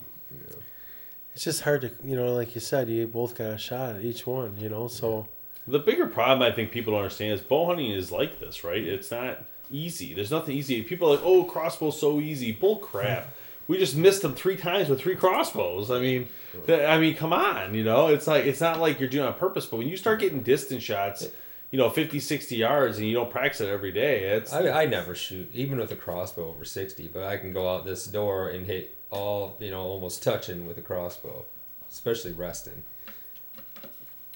It's 1.35 1.45
just 1.45 1.63
hard 1.63 1.83
to, 1.83 1.91
you 2.05 2.17
know, 2.17 2.35
like 2.35 2.55
you 2.55 2.61
said, 2.61 2.89
you 2.89 3.07
both 3.07 3.37
got 3.37 3.53
a 3.53 3.59
shot 3.59 3.97
at 3.97 4.05
each 4.05 4.27
one, 4.27 4.57
you 4.59 4.69
know. 4.69 4.89
So 4.89 5.29
The 5.67 5.79
bigger 5.79 6.07
problem 6.07 6.43
I 6.43 6.55
think 6.55 6.71
people 6.71 6.93
don't 6.93 7.03
understand 7.03 7.33
is 7.33 7.41
bow 7.41 7.67
hunting 7.67 7.91
is 7.91 8.13
like 8.13 8.39
this, 8.39 8.65
right? 8.65 8.83
It's 8.83 9.11
not 9.11 9.45
easy. 9.71 10.13
There's 10.15 10.31
nothing 10.31 10.57
easy. 10.57 10.83
People 10.83 11.09
are 11.09 11.17
like, 11.17 11.25
oh, 11.25 11.45
crossbow's 11.45 11.99
so 11.99 12.21
easy. 12.21 12.53
Bull 12.53 12.77
crap. 12.77 13.25
Hmm. 13.25 13.31
We 13.69 13.79
just 13.79 13.97
missed 13.97 14.23
them 14.23 14.35
three 14.35 14.57
times 14.57 14.89
with 14.89 15.01
three 15.01 15.17
crossbows. 15.17 15.91
I 15.91 16.01
mean, 16.01 16.29
th- 16.67 16.87
I 16.89 16.99
mean, 16.99 17.15
come 17.15 17.33
on, 17.33 17.75
you 17.75 17.85
know. 17.85 18.09
It's 18.09 18.27
like 18.27 18.45
it's 18.45 18.61
not 18.61 18.81
like 18.81 18.99
you're 19.01 19.09
doing 19.09 19.25
it 19.25 19.29
on 19.29 19.35
purpose, 19.35 19.67
but 19.67 19.77
when 19.79 19.89
you 19.89 19.97
start 19.97 20.21
getting 20.21 20.41
distance 20.43 20.83
shots, 20.83 21.29
you 21.71 21.79
know, 21.79 21.89
50, 21.89 22.21
60 22.21 22.57
yards, 22.57 22.99
and 22.99 23.07
you 23.07 23.15
don't 23.15 23.31
practice 23.31 23.61
it 23.63 23.69
every 23.69 23.93
day, 23.93 24.25
it's 24.25 24.53
I, 24.53 24.83
I 24.83 24.87
never 24.87 25.15
shoot, 25.15 25.49
even 25.55 25.79
with 25.79 25.91
a 25.93 25.97
crossbow 25.97 26.49
over 26.49 26.65
60, 26.65 27.09
but 27.09 27.23
I 27.23 27.37
can 27.39 27.53
go 27.53 27.69
out 27.69 27.85
this 27.85 28.05
door 28.07 28.49
and 28.51 28.67
hit 28.67 28.97
all, 29.11 29.57
you 29.61 29.71
know, 29.71 29.81
almost 29.83 30.23
touching 30.23 30.67
with 30.67 30.77
a 30.77 30.83
crossbow, 30.83 31.45
especially 31.91 32.33
resting. 32.33 32.83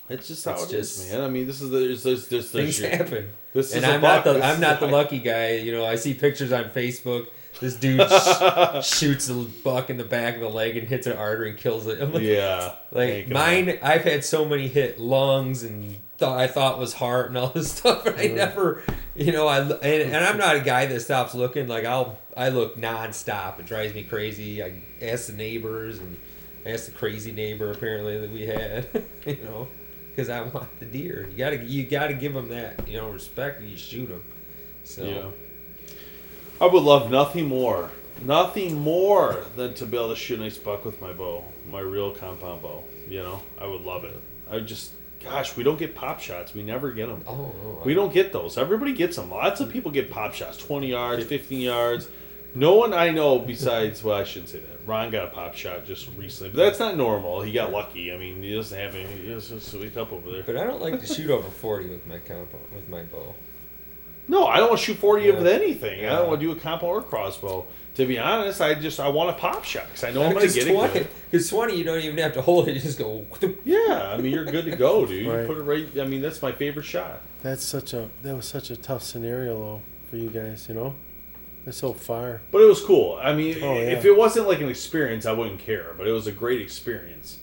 it's 0.09 0.29
just 0.29 0.45
how 0.45 0.53
It's 0.53 0.73
it 0.73 0.77
is, 0.79 0.97
just- 0.97 1.13
man. 1.13 1.21
I 1.23 1.29
mean, 1.29 1.47
this 1.47 1.61
is 1.61 1.71
the 1.71 1.79
there's 1.79 2.03
there's, 2.05 2.29
there's, 2.29 2.51
Things 2.51 2.81
your- 2.81 2.91
happen. 2.91 3.29
This 3.53 3.75
and 3.75 3.85
is 3.85 3.91
I'm 3.91 4.01
not 4.03 4.23
the 4.25 4.43
I'm 4.43 4.61
not 4.61 4.81
the 4.81 4.87
lucky 4.87 5.19
guy. 5.19 5.55
You 5.57 5.73
know, 5.73 5.85
I 5.85 5.97
see 5.97 6.15
pictures 6.15 6.53
on 6.53 6.65
Facebook. 6.71 7.27
This 7.61 7.77
dude 7.77 8.01
sh- 8.01 8.87
shoots 8.99 9.29
a 9.29 9.35
buck 9.35 9.91
in 9.91 9.97
the 9.97 10.05
back 10.05 10.35
of 10.35 10.41
the 10.41 10.49
leg 10.49 10.77
and 10.77 10.87
hits 10.87 11.07
an 11.07 11.17
artery 11.17 11.51
and 11.51 11.59
kills 11.59 11.87
it. 11.87 12.01
I'm 12.01 12.13
like, 12.13 12.23
Yeah, 12.23 12.75
like 12.91 13.29
mine. 13.29 13.79
I've 13.83 14.03
had 14.03 14.25
so 14.25 14.45
many 14.45 14.69
hit 14.69 15.01
lungs 15.01 15.63
and 15.63 15.97
thought 16.19 16.39
I 16.39 16.47
thought 16.47 16.79
was 16.79 16.95
heart 16.95 17.29
and 17.29 17.39
all 17.39 17.49
this 17.49 17.73
stuff, 17.77 18.07
and 18.07 18.17
I 18.17 18.27
mm-hmm. 18.27 18.37
never, 18.37 18.83
you 19.15 19.33
know, 19.33 19.47
I 19.47 19.61
and, 19.61 19.83
and 19.83 20.17
I'm 20.17 20.39
not 20.39 20.57
a 20.57 20.61
guy 20.61 20.87
that 20.87 21.01
stops 21.01 21.35
looking. 21.35 21.69
Like 21.69 21.85
I'll 21.85 22.19
I 22.37 22.51
look 22.51 22.77
nonstop. 22.77 23.59
It 23.61 23.67
drives 23.67 23.95
me 23.95 24.03
crazy. 24.03 24.63
I 24.63 24.83
ask 25.03 25.27
the 25.27 25.33
neighbors 25.33 25.99
and 25.99 26.17
I 26.65 26.71
asked 26.71 26.87
the 26.87 26.93
crazy 26.93 27.33
neighbor 27.33 27.71
apparently 27.71 28.19
that 28.19 28.31
we 28.31 28.43
had, 28.43 29.05
you 29.27 29.45
know, 29.45 29.69
because 30.11 30.29
I 30.29 30.43
want 30.43 30.79
the 30.81 30.87
deer. 30.87 31.29
You 31.31 31.37
gotta 31.37 31.65
you 31.65 31.87
gotta 31.87 32.15
give 32.15 32.35
them 32.35 32.49
that 32.49 32.89
you 32.89 32.99
know 32.99 33.11
respect 33.11 33.61
and 33.61 33.71
you 33.71 33.77
shoot 33.77 34.09
them. 34.09 34.25
So 34.85 35.05
Yeah. 35.05 35.46
I 36.61 36.67
would 36.67 36.83
love 36.83 37.11
nothing 37.11 37.47
more, 37.47 37.91
nothing 38.23 38.77
more 38.81 39.45
than 39.57 39.75
to 39.75 39.87
be 39.87 39.97
able 39.97 40.11
to 40.11 40.17
shoot 40.17 40.39
a 40.39 40.43
nice 40.43 40.57
buck 40.57 40.85
with 40.85 41.01
my 41.03 41.13
bow, 41.13 41.45
my 41.71 41.81
real 41.81 42.13
compound 42.15 42.63
bow. 42.63 42.83
You 43.09 43.23
know, 43.23 43.43
I 43.61 43.67
would 43.67 43.83
love 43.83 44.05
it. 44.05 44.19
I 44.51 44.61
just, 44.61 44.93
gosh, 45.23 45.55
we 45.57 45.63
don't 45.63 45.79
get 45.79 45.95
pop 45.95 46.19
shots. 46.21 46.55
We 46.55 46.63
never 46.63 46.93
get 46.93 47.09
them. 47.09 47.23
oh, 47.27 47.33
oh 47.33 47.55
no, 47.63 47.83
We 47.85 47.93
don't 47.95 48.13
get 48.13 48.33
those. 48.33 48.57
Everybody 48.57 48.95
gets 48.95 49.17
them. 49.17 49.31
Lots 49.31 49.61
of 49.61 49.71
people 49.71 49.91
get 49.91 50.11
pop 50.11 50.33
shots, 50.33 50.57
20 50.57 50.89
yards, 50.89 51.25
15 51.25 51.61
yards. 51.61 52.09
No 52.55 52.75
one 52.75 52.95
I 52.95 53.11
know 53.11 53.39
besides, 53.39 54.03
well, 54.03 54.17
I 54.17 54.25
shouldn't 54.25 54.49
say 54.49 54.61
that. 54.61 54.77
Ron 54.87 55.11
got 55.11 55.25
a 55.25 55.31
pop 55.31 55.55
shot 55.55 55.85
just 55.85 56.09
recently, 56.17 56.51
but 56.51 56.57
that's 56.57 56.79
not 56.79 56.97
normal. 56.97 57.43
He 57.43 57.53
got 57.53 57.71
lucky. 57.71 58.11
I 58.13 58.17
mean, 58.17 58.43
he 58.43 58.55
doesn't 58.55 58.79
have 58.79 58.95
any. 58.95 59.05
He 59.05 59.31
a 59.31 59.41
sweet 59.41 59.95
up 59.97 60.11
over 60.11 60.31
there. 60.31 60.43
But 60.43 60.57
I 60.57 60.65
don't 60.65 60.81
like 60.81 61.01
to 61.01 61.07
shoot 61.07 61.29
over 61.29 61.51
forty 61.51 61.89
with 61.89 62.07
my 62.07 62.19
compound 62.19 62.65
with 62.73 62.89
my 62.89 63.03
bow. 63.03 63.35
No, 64.29 64.47
I 64.47 64.57
don't 64.59 64.69
want 64.69 64.81
to 64.81 64.87
shoot 64.87 64.99
40 64.99 65.25
Yeah. 65.25 65.33
with 65.33 65.47
anything. 65.47 66.05
I 66.07 66.11
don't 66.17 66.29
want 66.29 66.41
to 66.41 66.47
do 66.47 66.53
a 66.53 66.57
compo 66.57 66.87
or 66.87 67.03
crossbow. 67.03 67.67
To 67.95 68.05
be 68.05 68.19
honest, 68.19 68.61
I 68.61 68.75
just 68.75 69.01
I 69.01 69.09
want 69.09 69.31
a 69.31 69.33
pop 69.33 69.65
shot 69.65 69.87
because 69.87 70.05
I 70.05 70.11
know 70.11 70.23
I'm 70.25 70.35
going 70.35 70.47
to 70.47 70.53
get 70.55 70.67
it. 70.69 71.11
Because 71.31 71.49
twenty, 71.49 71.77
you 71.79 71.85
don't 71.85 71.99
even 72.01 72.19
have 72.19 72.35
to 72.35 72.43
hold 72.43 72.69
it. 72.69 72.75
You 72.75 72.81
just 72.81 72.99
go. 72.99 73.25
Yeah, 73.65 74.11
I 74.13 74.19
mean 74.19 74.33
you're 74.35 74.45
good 74.45 74.67
to 74.67 74.77
go, 74.77 75.07
dude. 75.07 75.27
Right. 75.27 75.41
You 75.41 75.47
put 75.47 75.57
it 75.57 75.63
right. 75.63 75.87
I 75.99 76.05
mean 76.07 76.21
that's 76.21 76.43
my 76.43 76.53
favorite 76.53 76.85
shot. 76.85 77.23
That's 77.43 77.65
such 77.65 77.95
a 77.95 78.11
that 78.23 78.37
was 78.37 78.45
such 78.47 78.71
a 78.71 78.77
tough 78.77 79.03
scenario 79.03 79.59
though 79.59 79.81
for 80.11 80.17
you 80.17 80.29
guys. 80.29 80.67
You 80.69 80.75
know, 80.75 80.95
it's 81.67 81.79
so 81.79 81.95
far. 81.95 82.43
But 82.51 82.61
it 82.61 82.67
was 82.67 82.83
cool. 82.83 83.19
I 83.23 83.35
mean, 83.35 83.63
Oh, 83.63 83.79
if 83.79 84.05
it 84.05 84.15
wasn't 84.15 84.47
like 84.47 84.61
an 84.61 84.69
experience, 84.69 85.25
I 85.25 85.33
wouldn't 85.33 85.61
care. 85.61 85.95
But 85.97 86.07
it 86.07 86.13
was 86.13 86.27
a 86.27 86.33
great 86.33 86.61
experience. 86.61 87.39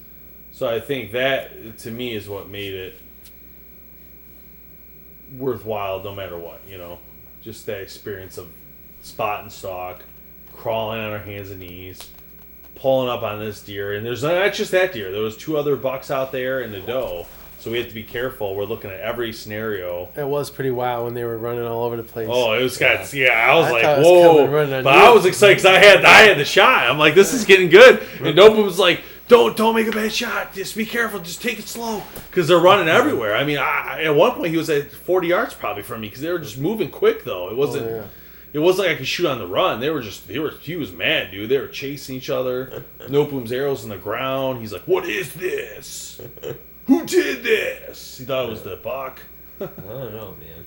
So 0.51 0.67
I 0.69 0.79
think 0.79 1.13
that 1.13 1.79
to 1.79 1.89
me 1.89 2.13
is 2.13 2.29
what 2.29 2.47
made 2.47 2.75
it 2.75 2.99
worthwhile, 5.37 6.03
no 6.03 6.13
matter 6.13 6.37
what. 6.37 6.61
You 6.67 6.77
know, 6.77 6.99
just 7.41 7.65
that 7.65 7.81
experience 7.81 8.37
of 8.37 8.49
spot 9.01 9.41
and 9.41 9.51
stalk, 9.51 10.03
crawling 10.53 10.99
on 10.99 11.11
our 11.11 11.19
hands 11.19 11.51
and 11.51 11.59
knees, 11.59 12.09
pulling 12.75 13.09
up 13.09 13.23
on 13.23 13.39
this 13.39 13.61
deer. 13.63 13.93
And 13.93 14.05
there's 14.05 14.23
uh, 14.23 14.33
not 14.33 14.53
just 14.53 14.71
that 14.71 14.93
deer. 14.93 15.11
There 15.11 15.21
was 15.21 15.37
two 15.37 15.57
other 15.57 15.75
bucks 15.75 16.11
out 16.11 16.31
there 16.31 16.61
and 16.61 16.73
the 16.73 16.81
doe. 16.81 17.25
So 17.59 17.71
we 17.71 17.77
have 17.77 17.87
to 17.87 17.93
be 17.93 18.03
careful. 18.03 18.55
We're 18.55 18.65
looking 18.65 18.91
at 18.91 18.99
every 18.99 19.31
scenario. 19.31 20.09
It 20.17 20.27
was 20.27 20.51
pretty 20.51 20.71
wild 20.71 21.05
when 21.05 21.13
they 21.13 21.23
were 21.23 21.37
running 21.37 21.63
all 21.63 21.85
over 21.85 21.95
the 21.95 22.03
place. 22.03 22.27
Oh, 22.29 22.51
it 22.51 22.61
was 22.61 22.77
got 22.77 23.13
yeah. 23.13 23.29
I 23.29 23.55
was 23.55 23.67
I 23.67 23.71
like, 23.71 23.83
was 23.83 24.05
whoa. 24.05 24.43
I 24.43 24.81
but 24.81 24.87
I 24.87 25.09
was 25.11 25.25
excited 25.25 25.55
because 25.55 25.65
I 25.67 25.77
had 25.77 26.03
I 26.03 26.23
had 26.23 26.37
the 26.37 26.43
shot. 26.43 26.89
I'm 26.89 26.97
like, 26.97 27.15
this 27.15 27.33
is 27.33 27.45
getting 27.45 27.69
good. 27.69 28.05
And 28.21 28.35
Nope 28.35 28.57
was 28.57 28.79
like, 28.79 29.01
don't 29.33 29.57
don't 29.57 29.75
make 29.75 29.87
a 29.87 29.91
bad 29.91 30.13
shot. 30.13 30.53
Just 30.53 30.77
be 30.77 30.85
careful. 30.85 31.19
Just 31.19 31.41
take 31.41 31.59
it 31.59 31.67
slow 31.67 32.03
because 32.29 32.47
they're 32.47 32.59
running 32.59 32.87
everywhere. 32.87 33.35
I 33.35 33.43
mean, 33.43 33.57
I, 33.57 34.03
at 34.03 34.15
one 34.15 34.33
point 34.33 34.51
he 34.51 34.57
was 34.57 34.69
at 34.69 34.91
40 34.91 35.27
yards 35.27 35.53
probably 35.53 35.83
from 35.83 36.01
me 36.01 36.07
because 36.07 36.21
they 36.21 36.31
were 36.31 36.39
just 36.39 36.57
moving 36.57 36.89
quick 36.89 37.23
though. 37.23 37.49
It 37.49 37.57
wasn't. 37.57 37.87
Oh, 37.87 37.95
yeah. 37.95 38.05
It 38.53 38.59
wasn't 38.59 38.87
like 38.87 38.95
I 38.95 38.97
could 38.99 39.07
shoot 39.07 39.25
on 39.25 39.39
the 39.39 39.47
run. 39.47 39.79
They 39.79 39.89
were 39.89 40.01
just 40.01 40.27
they 40.27 40.37
were 40.37 40.51
he 40.51 40.75
was 40.75 40.91
mad, 40.91 41.31
dude. 41.31 41.49
They 41.49 41.57
were 41.57 41.67
chasing 41.67 42.15
each 42.15 42.29
other. 42.29 42.85
Nopeum's 43.09 43.51
arrows 43.51 43.83
in 43.83 43.89
the 43.89 43.97
ground. 43.97 44.61
He's 44.61 44.71
like, 44.71 44.83
"What 44.83 45.05
is 45.05 45.33
this? 45.33 46.21
Who 46.85 47.03
did 47.05 47.43
this?" 47.43 48.19
He 48.19 48.25
thought 48.25 48.45
it 48.45 48.49
was 48.51 48.61
the 48.61 48.75
buck. 48.75 49.19
I 49.59 49.65
don't 49.65 50.13
know, 50.13 50.35
man. 50.39 50.65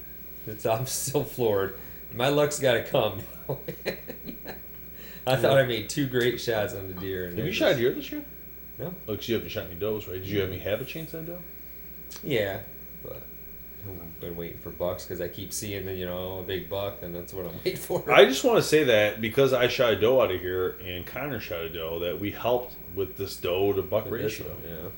It's 0.49 0.67
I'm 0.67 0.87
still 0.87 1.23
floored. 1.23 1.79
My 2.13 2.29
luck's 2.29 2.59
got 2.59 2.73
to 2.73 2.83
come. 2.83 3.21
I 5.29 5.37
thought 5.37 5.59
I 5.59 5.65
made 5.65 5.89
two 5.89 6.07
great 6.07 6.41
shots 6.41 6.75
on 6.75 6.89
the 6.89 6.95
deer. 6.95 7.27
Have 7.27 7.39
you 7.39 7.53
shot 7.53 7.73
a 7.73 7.77
deer 7.77 7.93
this 7.93 8.11
year? 8.11 8.25
No. 8.79 8.95
Oh, 9.09 9.17
'cause 9.17 9.29
you 9.29 9.35
haven't 9.37 9.49
shot 9.51 9.67
any 9.67 9.75
does, 9.77 10.07
right? 10.07 10.19
Did 10.19 10.27
you 10.27 10.41
have 10.41 10.51
any 10.51 10.59
have 10.59 10.81
a 10.81 10.85
chance 10.85 11.15
at 11.15 11.21
a 11.21 11.25
doe? 11.25 11.39
Yeah, 12.23 12.61
but 13.03 13.23
I've 13.89 14.21
been 14.21 14.37
waiting 14.37 14.59
for 14.59 14.71
bucks 14.71 15.05
because 15.05 15.21
I 15.21 15.29
keep 15.29 15.53
seeing 15.53 15.87
the 15.87 15.95
you 15.95 16.05
know 16.07 16.41
a 16.41 16.43
big 16.43 16.69
buck, 16.69 17.03
and 17.03 17.15
that's 17.15 17.33
what 17.33 17.47
I'm 17.47 17.55
waiting 17.65 17.77
for. 17.77 18.11
I 18.13 18.25
just 18.27 18.45
want 18.45 18.59
to 18.59 18.63
say 18.63 18.85
that 18.85 19.21
because 19.21 19.53
I 19.53 19.69
shot 19.69 19.93
a 19.95 19.97
doe 20.01 20.21
out 20.21 20.31
of 20.31 20.41
here 20.41 20.79
and 20.85 21.07
Connor 21.07 21.41
shot 21.41 21.61
a 21.63 21.69
doe, 21.69 21.99
that 22.01 22.19
we 22.21 22.31
helped 22.33 22.75
with 22.95 23.17
this 23.17 23.37
doe 23.37 23.73
to 23.73 23.83
buck 23.83 24.11
With 24.11 24.21
this 24.23 24.41
ratio. 24.41 24.53
one, 24.53 24.63
yeah. 24.69 24.89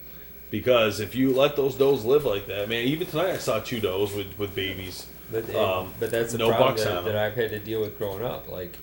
Because 0.51 0.99
if 1.01 1.15
you 1.15 1.35
let 1.35 1.57
those 1.57 1.75
does 1.75 2.05
live 2.05 2.25
like 2.25 2.47
that, 2.47 2.69
man, 2.69 2.85
even 2.87 3.07
tonight 3.07 3.31
I 3.31 3.37
saw 3.37 3.61
two 3.61 3.81
does 3.81 4.15
with, 4.15 4.39
with 4.39 4.55
babies. 4.55 5.07
But, 5.31 5.55
Um, 5.55 5.93
but 6.01 6.11
that's 6.11 6.33
the 6.33 6.39
no 6.39 6.49
problem 6.49 6.71
bucks 6.71 6.87
on 6.87 6.93
that, 6.93 6.99
'em. 7.01 7.05
that 7.05 7.17
I've 7.17 7.35
had 7.35 7.51
to 7.51 7.59
deal 7.59 7.83
with 7.83 7.99
growing 7.99 8.25
up. 8.25 8.49
Like, 8.49 8.79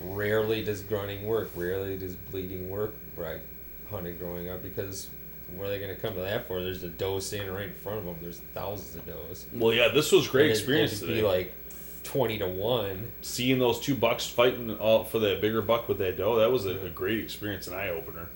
rarely 0.00 0.64
does 0.64 0.82
grunting 0.82 1.24
work. 1.24 1.50
Rarely 1.54 1.96
does 1.96 2.16
bleeding 2.16 2.68
work. 2.68 2.94
I 3.16 3.38
hunted 3.90 4.18
growing 4.18 4.48
up 4.48 4.62
because 4.62 5.08
what 5.56 5.66
are 5.66 5.70
they 5.70 5.78
going 5.78 5.94
to 5.94 6.00
come 6.00 6.14
to 6.14 6.20
that 6.20 6.46
for? 6.46 6.62
There's 6.62 6.82
a 6.82 6.88
doe 6.88 7.18
standing 7.18 7.52
right 7.52 7.68
in 7.68 7.74
front 7.74 7.98
of 7.98 8.04
them. 8.04 8.16
There's 8.20 8.40
thousands 8.54 8.96
of 8.96 9.06
does. 9.06 9.46
Well, 9.52 9.72
yeah, 9.72 9.88
this 9.88 10.10
was 10.12 10.26
great 10.28 10.46
And 10.46 10.52
experience 10.52 10.94
it'd 10.94 11.08
today. 11.08 11.20
Be 11.20 11.26
like 11.26 11.54
twenty 12.02 12.38
to 12.38 12.46
one. 12.46 13.10
Seeing 13.22 13.58
those 13.58 13.80
two 13.80 13.94
bucks 13.94 14.26
fighting 14.26 14.76
all 14.78 15.04
for 15.04 15.18
that 15.20 15.40
bigger 15.40 15.62
buck 15.62 15.88
with 15.88 15.98
that 15.98 16.16
doe, 16.16 16.36
that 16.36 16.50
was 16.50 16.66
a, 16.66 16.86
a 16.86 16.90
great 16.90 17.20
experience, 17.20 17.66
an 17.68 17.74
eye 17.74 17.90
opener. 17.90 18.28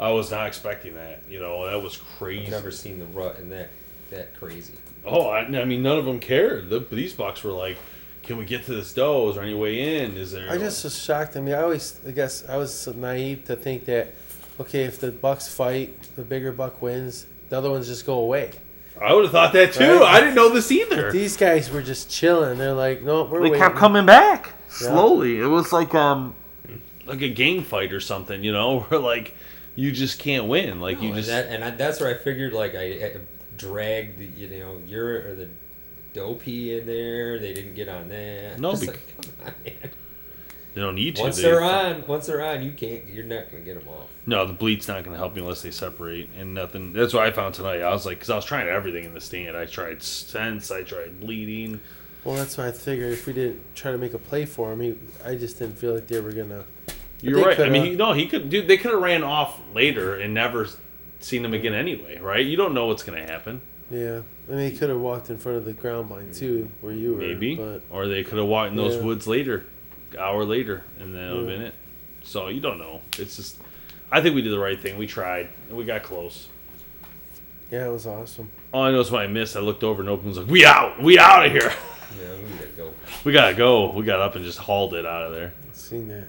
I 0.00 0.10
was 0.10 0.30
not 0.30 0.46
expecting 0.46 0.94
that. 0.94 1.22
You 1.28 1.38
know, 1.38 1.66
that 1.70 1.82
was 1.82 1.96
crazy. 1.96 2.46
I've 2.46 2.50
never 2.50 2.70
seen 2.70 2.98
the 2.98 3.06
rut 3.06 3.38
and 3.38 3.52
that 3.52 3.68
that 4.10 4.34
crazy. 4.38 4.74
Oh, 5.04 5.28
I, 5.28 5.40
I 5.40 5.64
mean, 5.64 5.82
none 5.82 5.98
of 5.98 6.04
them 6.04 6.18
cared. 6.18 6.70
The, 6.70 6.80
these 6.80 7.12
bucks 7.12 7.44
were 7.44 7.52
like, 7.52 7.76
"Can 8.22 8.36
we 8.38 8.44
get 8.44 8.64
to 8.64 8.74
this 8.74 8.92
doe? 8.92 9.28
Is 9.28 9.34
there 9.36 9.44
any 9.44 9.54
way 9.54 10.02
in? 10.02 10.16
Is 10.16 10.32
there?" 10.32 10.50
I 10.50 10.58
just 10.58 10.82
was 10.82 10.98
shocked. 11.00 11.36
I 11.36 11.40
mean, 11.40 11.54
I 11.54 11.62
always, 11.62 12.00
I 12.06 12.10
guess, 12.10 12.48
I 12.48 12.56
was 12.56 12.72
so 12.72 12.92
naive 12.92 13.44
to 13.44 13.56
think 13.56 13.84
that, 13.84 14.14
okay, 14.60 14.84
if 14.84 14.98
the 15.00 15.10
bucks 15.10 15.48
fight, 15.52 16.00
the 16.16 16.22
bigger 16.22 16.52
buck 16.52 16.80
wins. 16.82 17.26
The 17.48 17.58
other 17.58 17.70
ones 17.70 17.86
just 17.86 18.06
go 18.06 18.14
away. 18.20 18.50
I 19.00 19.12
would 19.12 19.24
have 19.24 19.32
thought 19.32 19.52
that 19.52 19.72
too. 19.72 20.00
Right? 20.00 20.14
I 20.14 20.20
didn't 20.20 20.34
know 20.36 20.48
this 20.50 20.70
either. 20.70 21.10
These 21.12 21.36
guys 21.36 21.70
were 21.70 21.82
just 21.82 22.10
chilling. 22.10 22.58
They're 22.58 22.72
like, 22.72 23.02
no, 23.02 23.24
we're 23.24 23.38
they 23.42 23.50
waiting. 23.50 23.58
kept 23.58 23.76
coming 23.76 24.06
back 24.06 24.52
Yeah. 24.80 24.88
slowly. 24.88 25.38
It 25.40 25.46
was 25.46 25.72
like 25.72 25.94
um, 25.94 26.34
like 27.04 27.20
a 27.20 27.28
gang 27.28 27.62
fight 27.64 27.92
or 27.92 28.00
something. 28.00 28.42
You 28.44 28.52
know, 28.52 28.80
where 28.88 29.00
like 29.00 29.34
you 29.74 29.90
just 29.92 30.20
can't 30.20 30.46
win. 30.46 30.80
Like 30.80 31.00
you 31.02 31.08
and 31.08 31.16
just 31.16 31.28
that, 31.28 31.48
and 31.48 31.64
I, 31.64 31.70
that's 31.70 32.00
where 32.00 32.08
I 32.14 32.18
figured 32.18 32.52
like 32.52 32.74
I, 32.76 32.82
I 32.82 33.16
dragged 33.56 34.18
the, 34.18 34.26
you 34.26 34.58
know 34.60 34.80
your 34.86 35.30
or 35.30 35.34
the 35.34 35.48
dopey 36.12 36.78
in 36.78 36.86
there. 36.86 37.38
They 37.40 37.52
didn't 37.52 37.74
get 37.74 37.88
on 37.88 38.08
that. 38.08 38.58
No, 38.60 38.70
Just 38.76 38.86
bec- 38.86 39.00
like, 39.20 39.36
come 39.38 39.46
on, 39.46 39.54
man. 39.64 39.90
They 40.74 40.80
don't 40.80 40.96
need 40.96 41.16
to. 41.16 41.22
Once 41.22 41.36
They- 41.36 41.42
they're 41.42 41.62
on, 41.62 42.04
once 42.06 42.26
they're 42.26 42.44
on, 42.44 42.62
you 42.64 42.72
can't. 42.72 43.06
You're 43.06 43.24
not 43.24 43.50
gonna 43.50 43.62
get 43.62 43.78
them 43.78 43.88
off. 43.88 44.08
No, 44.26 44.44
the 44.46 44.52
bleed's 44.52 44.88
not 44.88 45.04
going 45.04 45.12
to 45.12 45.18
help 45.18 45.36
you 45.36 45.42
unless 45.42 45.60
they 45.62 45.70
separate 45.70 46.30
and 46.38 46.54
nothing. 46.54 46.92
That's 46.94 47.12
what 47.12 47.24
I 47.24 47.30
found 47.30 47.54
tonight. 47.54 47.82
I 47.82 47.90
was 47.92 48.06
like, 48.06 48.16
because 48.18 48.30
I 48.30 48.36
was 48.36 48.44
trying 48.46 48.68
everything 48.68 49.04
in 49.04 49.12
the 49.12 49.20
stand. 49.20 49.54
I 49.56 49.66
tried 49.66 50.02
sense. 50.02 50.70
I 50.70 50.82
tried 50.82 51.20
bleeding. 51.20 51.80
Well, 52.24 52.36
that's 52.36 52.56
why 52.56 52.68
I 52.68 52.72
figured 52.72 53.12
if 53.12 53.26
we 53.26 53.34
didn't 53.34 53.60
try 53.74 53.92
to 53.92 53.98
make 53.98 54.14
a 54.14 54.18
play 54.18 54.46
for 54.46 54.72
him, 54.72 54.80
he, 54.80 54.94
I 55.24 55.34
just 55.34 55.58
didn't 55.58 55.76
feel 55.78 55.92
like 55.94 56.06
they 56.06 56.20
were 56.20 56.32
gonna. 56.32 56.64
You're 57.20 57.38
right. 57.38 57.52
I 57.52 57.54
coulda- 57.56 57.70
mean, 57.70 57.84
he, 57.84 57.90
no, 57.96 58.12
he 58.14 58.26
could. 58.26 58.48
Dude, 58.48 58.66
they 58.66 58.78
could 58.78 58.92
have 58.92 59.02
ran 59.02 59.22
off 59.22 59.60
later 59.74 60.16
and 60.16 60.32
never 60.32 60.68
seen 61.20 61.44
him 61.44 61.52
again 61.54 61.74
anyway, 61.74 62.18
right? 62.18 62.44
You 62.44 62.56
don't 62.56 62.72
know 62.74 62.86
what's 62.86 63.02
going 63.02 63.18
to 63.24 63.30
happen. 63.30 63.60
Yeah, 63.90 64.20
I 64.50 64.54
mean, 64.54 64.70
he 64.72 64.76
could 64.76 64.88
have 64.88 65.00
walked 65.00 65.28
in 65.28 65.36
front 65.36 65.58
of 65.58 65.66
the 65.66 65.74
ground 65.74 66.08
blind 66.08 66.32
too, 66.34 66.70
where 66.80 66.92
you 66.94 67.12
were. 67.12 67.18
Maybe, 67.18 67.54
but 67.56 67.82
or 67.90 68.08
they 68.08 68.24
could 68.24 68.38
have 68.38 68.46
walked 68.48 68.70
in 68.70 68.76
those 68.76 68.96
Yeah. 68.96 69.02
woods 69.02 69.26
later, 69.26 69.66
hour 70.16 70.44
later, 70.44 70.84
and 70.98 71.14
that 71.14 71.30
would 71.32 71.40
have 71.42 71.48
Yeah. 71.50 71.56
been 71.56 71.62
it. 71.66 71.74
So 72.22 72.48
you 72.48 72.60
don't 72.60 72.78
know. 72.78 73.00
It's 73.18 73.36
just, 73.36 73.58
I 74.10 74.20
think 74.20 74.34
we 74.34 74.42
did 74.42 74.52
the 74.52 74.58
right 74.58 74.78
thing. 74.80 74.96
We 74.96 75.06
tried, 75.06 75.48
and 75.68 75.76
we 75.76 75.84
got 75.84 76.02
close. 76.02 76.48
yeah, 77.70 77.86
it 77.88 77.90
was 77.92 78.06
awesome. 78.06 78.50
All 78.72 78.82
I 78.84 78.90
know 78.92 79.00
is 79.00 79.10
when 79.10 79.22
I 79.22 79.26
missed, 79.26 79.56
I 79.56 79.60
looked 79.60 79.82
over 79.84 80.00
and 80.00 80.08
Open 80.10 80.28
was 80.28 80.38
like, 80.38 80.46
"We 80.48 80.64
out, 80.64 81.02
we 81.02 81.18
out 81.18 81.46
of 81.46 81.52
here. 81.52 81.72
Yeah, 82.20 82.28
we 82.36 82.54
gotta 82.56 82.66
go. 82.76 82.94
We 83.24 83.32
gotta 83.32 83.54
go." 83.54 83.90
We 83.92 84.04
got 84.04 84.20
up 84.20 84.36
and 84.36 84.44
just 84.44 84.58
hauled 84.58 84.94
it 84.94 85.04
out 85.06 85.22
of 85.22 85.32
there. 85.32 85.52
Seen 85.72 86.08
that. 86.08 86.26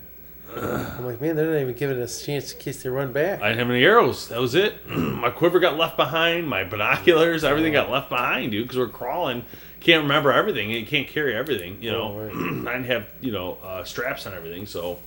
I'm 0.58 1.06
like, 1.06 1.20
man, 1.22 1.36
they're 1.36 1.52
not 1.52 1.60
even 1.60 1.74
giving 1.76 2.02
us 2.02 2.22
a 2.22 2.26
chance 2.26 2.54
in 2.54 2.60
case 2.60 2.82
they 2.84 2.90
run 2.90 3.12
back. 3.12 3.42
I 3.42 3.50
didn't 3.50 3.60
have 3.60 3.70
any 3.70 3.84
arrows. 3.84 4.28
That 4.30 4.40
was 4.40 4.56
it. 4.56 4.88
my 4.90 5.30
quiver 5.30 5.60
got 5.60 5.78
left 5.78 5.98
behind. 5.98 6.48
My 6.48 6.64
binoculars, 6.64 7.44
everything 7.44 7.74
got 7.74 7.90
left 7.90 8.10
behind, 8.10 8.52
dude. 8.52 8.64
Because 8.66 8.78
we're 8.78 8.88
crawling, 8.88 9.46
can't 9.80 10.04
remember 10.04 10.32
everything. 10.32 10.72
and 10.72 10.80
You 10.80 10.86
can't 10.86 11.08
carry 11.08 11.36
everything. 11.36 11.82
You 11.82 11.92
know, 11.92 12.20
Oh, 12.20 12.30
I 12.70 12.74
didn't 12.74 12.86
have 12.86 13.08
you 13.22 13.32
know 13.32 13.58
uh, 13.64 13.84
straps 13.84 14.26
on 14.28 14.34
everything, 14.34 14.66
so 14.66 15.00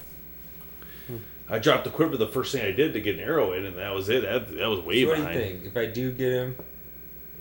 I 1.50 1.58
dropped 1.58 1.84
the 1.84 1.90
quiver 1.90 2.16
the 2.18 2.28
first 2.28 2.52
thing 2.52 2.62
I 2.64 2.72
did 2.72 2.92
to 2.92 3.00
get 3.00 3.14
an 3.16 3.22
arrow 3.22 3.52
in, 3.52 3.64
and 3.64 3.76
that 3.78 3.94
was 3.94 4.08
it. 4.10 4.22
That, 4.22 4.54
that 4.56 4.66
was 4.68 4.80
way 4.80 5.02
So 5.02 5.08
what 5.08 5.16
do 5.16 5.22
you 5.22 5.28
behind. 5.28 5.40
think? 5.40 5.64
If 5.64 5.76
I 5.76 5.86
do 5.86 6.12
get 6.12 6.30
him, 6.32 6.56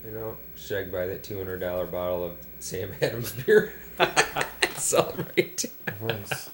you 0.05 0.11
know, 0.11 0.37
should 0.55 0.87
I 0.87 0.89
buy 0.91 1.07
that 1.07 1.23
two 1.23 1.37
hundred 1.37 1.59
dollar 1.59 1.85
bottle 1.85 2.25
of 2.25 2.37
Sam 2.59 2.91
Adams 3.01 3.33
beer? 3.33 3.73
Celebrate. 4.75 5.65
Nice. 6.01 6.49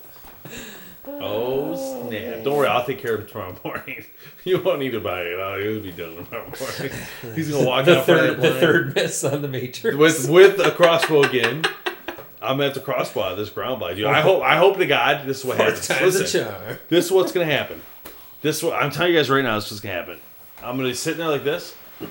Oh 1.06 1.76
snap! 2.08 2.44
Don't 2.44 2.56
worry, 2.58 2.68
I'll 2.68 2.86
take 2.86 3.00
care 3.00 3.16
of 3.16 3.22
it 3.22 3.30
tomorrow 3.30 3.56
morning. 3.64 4.06
you 4.46 4.62
won't 4.62 4.80
need 4.80 4.92
to 4.92 5.02
buy 5.02 5.22
it. 5.24 5.40
Uh, 5.40 5.58
It'll 5.58 5.82
be 5.82 5.92
done 5.92 6.16
tomorrow 6.26 6.46
morning. 6.46 6.92
He's 7.36 7.50
gonna 7.52 7.68
walk 7.68 7.86
The 7.86 8.00
out 8.00 8.06
third, 8.06 8.40
the 8.42 8.52
third 8.54 8.96
miss 8.96 9.24
on 9.24 9.42
the 9.42 9.48
Matrix. 9.50 9.98
with 9.98 10.30
with 10.30 10.60
a 10.60 10.72
crossbow 10.72 11.24
again. 11.24 11.66
I'm 12.42 12.56
gonna 12.58 12.66
have 12.66 12.74
to 12.74 12.80
crossbow 12.80 13.36
this 13.36 13.50
ground 13.50 13.80
blind. 13.80 13.98
Dude, 13.98 14.06
I 14.06 14.22
hope 14.22 14.42
I 14.44 14.58
hope 14.58 14.78
to 14.78 14.86
God 14.86 15.26
this 15.28 15.40
is 15.40 15.46
what 15.46 15.58
Fourth 15.58 15.88
happens. 15.88 16.20
Listen, 16.20 16.54
this 16.90 17.06
is 17.06 17.12
what's 17.12 17.32
gonna 17.34 17.46
happen. 17.46 17.82
This 18.42 18.62
what 18.64 18.74
I'm 18.82 18.90
telling 18.92 19.12
you 19.14 19.20
guys 19.20 19.30
right 19.30 19.44
now. 19.44 19.56
This 19.56 19.72
is 19.74 19.80
gonna 19.82 19.96
happen. 19.96 20.20
I'm 20.62 20.78
gonna 20.78 20.90
be 20.90 20.94
sitting 20.94 21.20
there 21.20 21.30
like 21.30 21.44
this, 21.44 21.76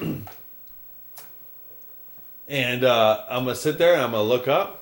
and 2.48 2.84
uh, 2.84 3.24
I'm 3.28 3.44
gonna 3.44 3.54
sit 3.56 3.78
there 3.78 3.94
and 3.94 4.02
I'm 4.02 4.10
gonna 4.12 4.22
look 4.24 4.48
up. 4.48 4.81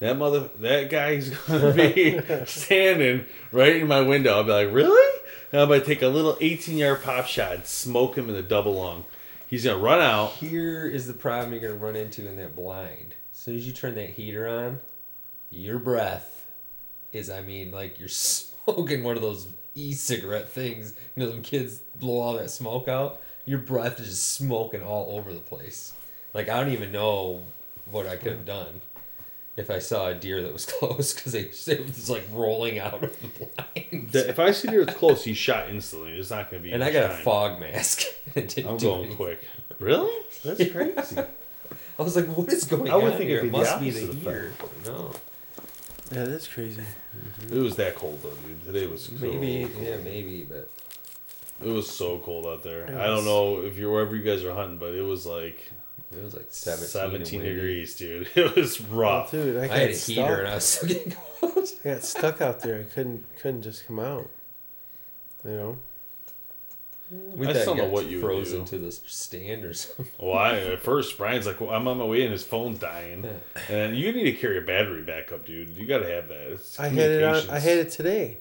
That 0.00 0.16
mother, 0.16 0.48
that 0.60 0.90
guy's 0.90 1.30
gonna 1.48 1.72
be 1.72 2.20
standing 2.46 3.24
right 3.50 3.76
in 3.76 3.88
my 3.88 4.00
window. 4.00 4.36
I'll 4.36 4.44
be 4.44 4.52
like, 4.52 4.72
really? 4.72 5.20
And 5.50 5.60
I'm 5.60 5.68
gonna 5.68 5.84
take 5.84 6.02
a 6.02 6.08
little 6.08 6.36
18 6.40 6.76
yard 6.76 7.02
pop 7.02 7.26
shot, 7.26 7.54
and 7.54 7.66
smoke 7.66 8.16
him 8.16 8.28
in 8.28 8.34
the 8.34 8.42
double 8.42 8.74
lung. 8.74 9.04
He's 9.48 9.64
gonna 9.64 9.78
run 9.78 10.00
out. 10.00 10.32
Here 10.32 10.86
is 10.86 11.06
the 11.06 11.14
problem 11.14 11.52
you're 11.52 11.62
gonna 11.62 11.82
run 11.82 11.96
into 11.96 12.28
in 12.28 12.36
that 12.36 12.54
blind. 12.54 13.14
As 13.32 13.38
soon 13.38 13.56
as 13.56 13.66
you 13.66 13.72
turn 13.72 13.96
that 13.96 14.10
heater 14.10 14.46
on, 14.46 14.80
your 15.50 15.78
breath 15.78 16.46
is, 17.12 17.28
I 17.28 17.40
mean, 17.40 17.72
like 17.72 17.98
you're 17.98 18.08
smoking 18.68 19.02
one 19.02 19.16
of 19.16 19.22
those 19.22 19.48
e-cigarette 19.74 20.48
things. 20.48 20.94
You 21.16 21.24
know, 21.24 21.30
them 21.30 21.42
kids 21.42 21.80
blow 21.96 22.20
all 22.20 22.34
that 22.34 22.50
smoke 22.50 22.86
out. 22.86 23.20
Your 23.46 23.58
breath 23.58 23.98
is 23.98 24.08
just 24.08 24.32
smoking 24.34 24.82
all 24.82 25.16
over 25.16 25.32
the 25.32 25.40
place. 25.40 25.94
Like 26.34 26.48
I 26.48 26.60
don't 26.60 26.72
even 26.72 26.92
know 26.92 27.42
what 27.90 28.06
I 28.06 28.16
could 28.16 28.32
have 28.32 28.44
done 28.44 28.82
if 29.58 29.70
I 29.70 29.78
saw 29.80 30.08
a 30.08 30.14
deer 30.14 30.40
that 30.42 30.52
was 30.52 30.64
close 30.78 31.12
because 31.14 31.34
it 31.68 31.86
was 31.86 32.08
like 32.08 32.24
rolling 32.32 32.78
out 32.78 33.02
of 33.02 33.20
the 33.20 33.28
blind. 33.28 34.14
If 34.14 34.38
I 34.38 34.52
see 34.52 34.68
deer 34.68 34.84
that's 34.84 34.96
close, 34.98 35.24
he's 35.24 35.36
shot 35.36 35.68
instantly. 35.68 36.12
It's 36.12 36.30
not 36.30 36.50
gonna 36.50 36.62
be. 36.62 36.72
and 36.72 36.82
I 36.82 36.90
got 36.92 37.10
a 37.10 37.14
fog 37.14 37.60
mask. 37.60 38.02
It 38.34 38.48
didn't 38.48 38.70
I'm 38.70 38.76
do 38.76 38.86
going 38.86 38.98
anything. 39.00 39.16
quick. 39.16 39.40
Really? 39.78 40.12
That's 40.44 40.70
crazy. 40.70 41.16
I 41.98 42.02
was 42.02 42.14
like, 42.14 42.26
"What 42.26 42.52
is 42.52 42.64
going 42.64 42.82
on? 42.82 42.90
I 42.90 42.96
would 42.96 43.12
on 43.12 43.18
think 43.18 43.30
here? 43.30 43.38
it'd 43.38 43.48
It 43.48 43.52
be 43.52 43.58
the 43.58 43.64
must 43.64 43.80
be 43.80 43.90
the 43.90 44.04
opposite 44.04 44.18
heater." 44.18 44.52
No, 44.86 45.10
Yeah, 46.12 46.24
that's 46.24 46.46
crazy. 46.46 46.82
Mm-hmm. 46.82 47.56
it 47.56 47.60
was 47.60 47.76
that 47.76 47.94
cold 47.96 48.20
though, 48.22 48.30
dude. 48.46 48.64
Today 48.64 48.86
was 48.86 49.04
so 49.04 49.12
maybe, 49.18 49.68
cold. 49.72 49.84
yeah, 49.86 49.96
maybe, 50.04 50.44
but 50.48 50.68
It 51.64 51.70
was 51.72 51.88
so 51.90 52.18
cold 52.18 52.46
out 52.46 52.62
there. 52.62 52.84
It 52.84 52.94
I 52.96 53.06
don't 53.06 53.24
know 53.24 53.62
if 53.62 53.76
you're 53.78 53.90
wherever 53.90 54.14
you 54.14 54.22
guys 54.22 54.44
are 54.44 54.52
hunting, 54.54 54.78
but 54.78 54.94
it 54.94 55.02
was 55.02 55.24
like 55.26 55.72
it 56.12 56.22
was 56.24 56.34
like 56.34 56.46
17, 56.50 56.88
17, 56.88 57.42
degrees, 57.42 57.94
dude. 57.96 58.28
It 58.34 58.54
was 58.56 58.80
rough. 58.80 59.30
Dude, 59.30 59.56
I, 59.56 59.64
I 59.64 59.68
got 59.68 59.76
had 59.78 59.90
a 59.90 59.94
stuck. 59.94 60.14
heater 60.14 60.38
and 60.40 60.48
I 60.48 60.54
was 60.54 60.64
still 60.64 60.88
getting 60.88 61.12
cold. 61.40 61.68
I 61.84 61.88
got 61.88 62.02
stuck 62.02 62.40
out 62.40 62.60
there. 62.60 62.80
I 62.80 62.82
couldn't 62.84 63.24
couldn't 63.40 63.62
just 63.62 63.86
come 63.86 63.98
out. 63.98 64.28
You 65.44 65.50
know. 65.50 65.76
We 67.34 67.46
I 67.46 67.54
thought 67.54 67.62
still 67.62 67.76
you 67.76 67.82
know 67.82 67.88
what 67.88 68.06
you 68.06 68.18
would 68.18 68.24
frozen 68.26 68.64
do. 68.64 68.70
to 68.72 68.78
the 68.84 68.92
stand 68.92 69.64
or 69.64 69.72
something. 69.72 70.08
Well, 70.18 70.36
I, 70.36 70.58
at 70.58 70.80
first 70.80 71.16
Brian's 71.16 71.46
like, 71.46 71.58
well, 71.58 71.70
I'm 71.70 71.88
on 71.88 71.96
my 71.96 72.04
way 72.04 72.22
and 72.22 72.32
his 72.32 72.44
phone's 72.44 72.78
dying, 72.78 73.26
and 73.70 73.96
you 73.96 74.12
need 74.12 74.24
to 74.24 74.32
carry 74.34 74.58
a 74.58 74.60
battery 74.60 75.00
backup, 75.02 75.46
dude. 75.46 75.70
You 75.70 75.86
got 75.86 75.98
to 76.00 76.06
have 76.10 76.28
that. 76.28 76.52
It's 76.52 76.78
I 76.78 76.88
had 76.88 77.10
it 77.10 77.22
on. 77.24 77.48
I 77.48 77.60
had 77.60 77.78
it 77.78 77.90
today, 77.90 78.36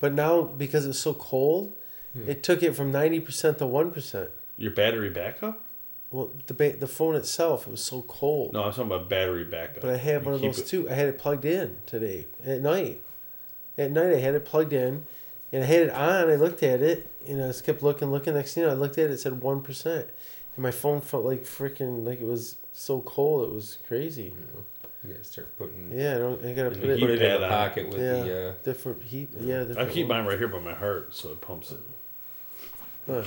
but 0.00 0.12
now 0.14 0.42
because 0.42 0.84
it's 0.86 0.98
so 0.98 1.14
cold, 1.14 1.74
Hmm. 2.12 2.28
it 2.28 2.42
took 2.42 2.62
it 2.64 2.74
from 2.74 2.90
ninety 2.90 3.20
percent 3.20 3.58
to 3.58 3.66
one 3.66 3.90
percent. 3.92 4.30
Your 4.56 4.72
battery 4.72 5.08
backup? 5.08 5.64
Well, 6.12 6.30
the 6.46 6.54
ba- 6.54 6.76
the 6.76 6.86
phone 6.86 7.14
itself 7.16 7.66
it 7.66 7.70
was 7.70 7.82
so 7.82 8.02
cold. 8.02 8.52
No, 8.52 8.64
I'm 8.64 8.70
talking 8.70 8.86
about 8.86 9.08
battery 9.08 9.44
backup. 9.44 9.80
But 9.80 9.90
I 9.90 9.96
had 9.96 10.24
one 10.24 10.34
of 10.34 10.40
those 10.42 10.58
it- 10.58 10.66
too. 10.66 10.88
I 10.90 10.92
had 10.94 11.08
it 11.08 11.18
plugged 11.18 11.44
in 11.44 11.78
today 11.86 12.26
at 12.44 12.60
night. 12.60 13.02
At 13.78 13.90
night, 13.90 14.12
I 14.12 14.18
had 14.18 14.34
it 14.34 14.44
plugged 14.44 14.74
in, 14.74 15.06
and 15.50 15.62
I 15.64 15.66
had 15.66 15.80
it 15.84 15.90
on. 15.90 16.30
I 16.30 16.34
looked 16.36 16.62
at 16.62 16.82
it, 16.82 17.08
and 17.26 17.42
I 17.42 17.46
just 17.46 17.64
kept 17.64 17.82
looking, 17.82 18.10
looking. 18.10 18.34
Next 18.34 18.52
thing 18.54 18.62
you 18.62 18.66
know, 18.68 18.74
I 18.74 18.76
looked 18.76 18.98
at 18.98 19.06
it. 19.06 19.12
It 19.12 19.18
said 19.20 19.40
one 19.40 19.62
percent, 19.62 20.08
and 20.54 20.62
my 20.62 20.70
phone 20.70 21.00
felt 21.00 21.24
like 21.24 21.44
freaking 21.44 22.04
like 22.06 22.20
it 22.20 22.26
was 22.26 22.56
so 22.74 23.00
cold. 23.00 23.48
It 23.48 23.54
was 23.54 23.78
crazy. 23.88 24.34
You 25.04 25.12
gotta 25.14 25.24
start 25.24 25.56
putting. 25.56 25.90
Yeah, 25.90 26.16
I 26.16 26.18
don't. 26.18 26.44
I 26.44 26.52
gotta 26.52 26.70
put 26.70 26.84
it 26.90 27.00
Put 27.00 27.10
it 27.10 27.22
in 27.22 27.28
pad 27.30 27.40
the 27.40 27.48
pocket 27.48 27.88
with 27.88 28.00
Yeah. 28.00 28.22
the. 28.22 28.48
Uh, 28.50 28.52
different 28.62 29.02
heat. 29.02 29.30
Yeah, 29.40 29.64
I 29.78 29.86
keep 29.86 30.06
one. 30.08 30.18
mine 30.18 30.26
right 30.26 30.38
here 30.38 30.48
by 30.48 30.58
my 30.60 30.74
heart, 30.74 31.14
so 31.14 31.30
it 31.30 31.40
pumps 31.40 31.72
it. 31.72 31.80
Huh. 33.06 33.22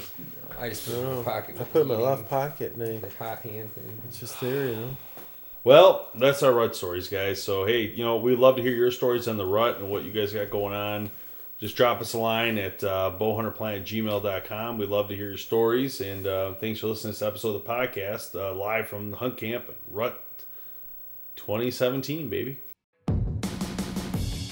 I 0.59 0.69
just 0.69 0.85
put 0.85 0.95
it 0.95 0.99
in 0.99 1.15
my 1.17 1.23
pocket. 1.23 1.55
I 1.59 1.63
put 1.65 1.79
it 1.79 1.81
in 1.81 1.88
my 1.88 1.95
left 1.95 2.29
pocket, 2.29 2.73
and 2.73 2.83
I, 2.83 2.97
the 2.97 3.09
hot 3.17 3.39
hand 3.41 3.73
thing. 3.73 4.01
it's 4.07 4.19
just 4.19 4.39
there, 4.39 4.67
you 4.67 4.75
know. 4.75 4.97
Well, 5.65 6.09
that's 6.15 6.43
our 6.43 6.53
rut 6.53 6.75
stories, 6.75 7.07
guys. 7.09 7.41
So 7.41 7.65
hey, 7.65 7.81
you 7.81 8.03
know 8.05 8.17
we'd 8.17 8.39
love 8.39 8.55
to 8.57 8.61
hear 8.61 8.73
your 8.73 8.91
stories 8.91 9.27
on 9.27 9.38
the 9.38 9.45
rut 9.45 9.79
and 9.79 9.89
what 9.89 10.03
you 10.03 10.11
guys 10.11 10.31
got 10.31 10.49
going 10.49 10.73
on. 10.73 11.11
Just 11.59 11.75
drop 11.75 12.01
us 12.01 12.13
a 12.13 12.17
line 12.17 12.57
at 12.57 12.83
uh, 12.83 13.11
bowhunterplanet@gmail.com. 13.19 14.77
We'd 14.77 14.89
love 14.89 15.07
to 15.09 15.15
hear 15.15 15.29
your 15.29 15.38
stories, 15.38 16.01
and 16.01 16.27
uh, 16.27 16.53
thanks 16.55 16.79
for 16.81 16.88
listening 16.88 17.13
to 17.13 17.19
this 17.19 17.27
episode 17.27 17.55
of 17.55 17.63
the 17.63 17.69
podcast 17.69 18.35
uh, 18.35 18.53
live 18.53 18.88
from 18.88 19.11
the 19.11 19.17
Hunt 19.17 19.38
Camp 19.38 19.65
Rut 19.89 20.21
2017, 21.35 22.29
baby. 22.29 22.59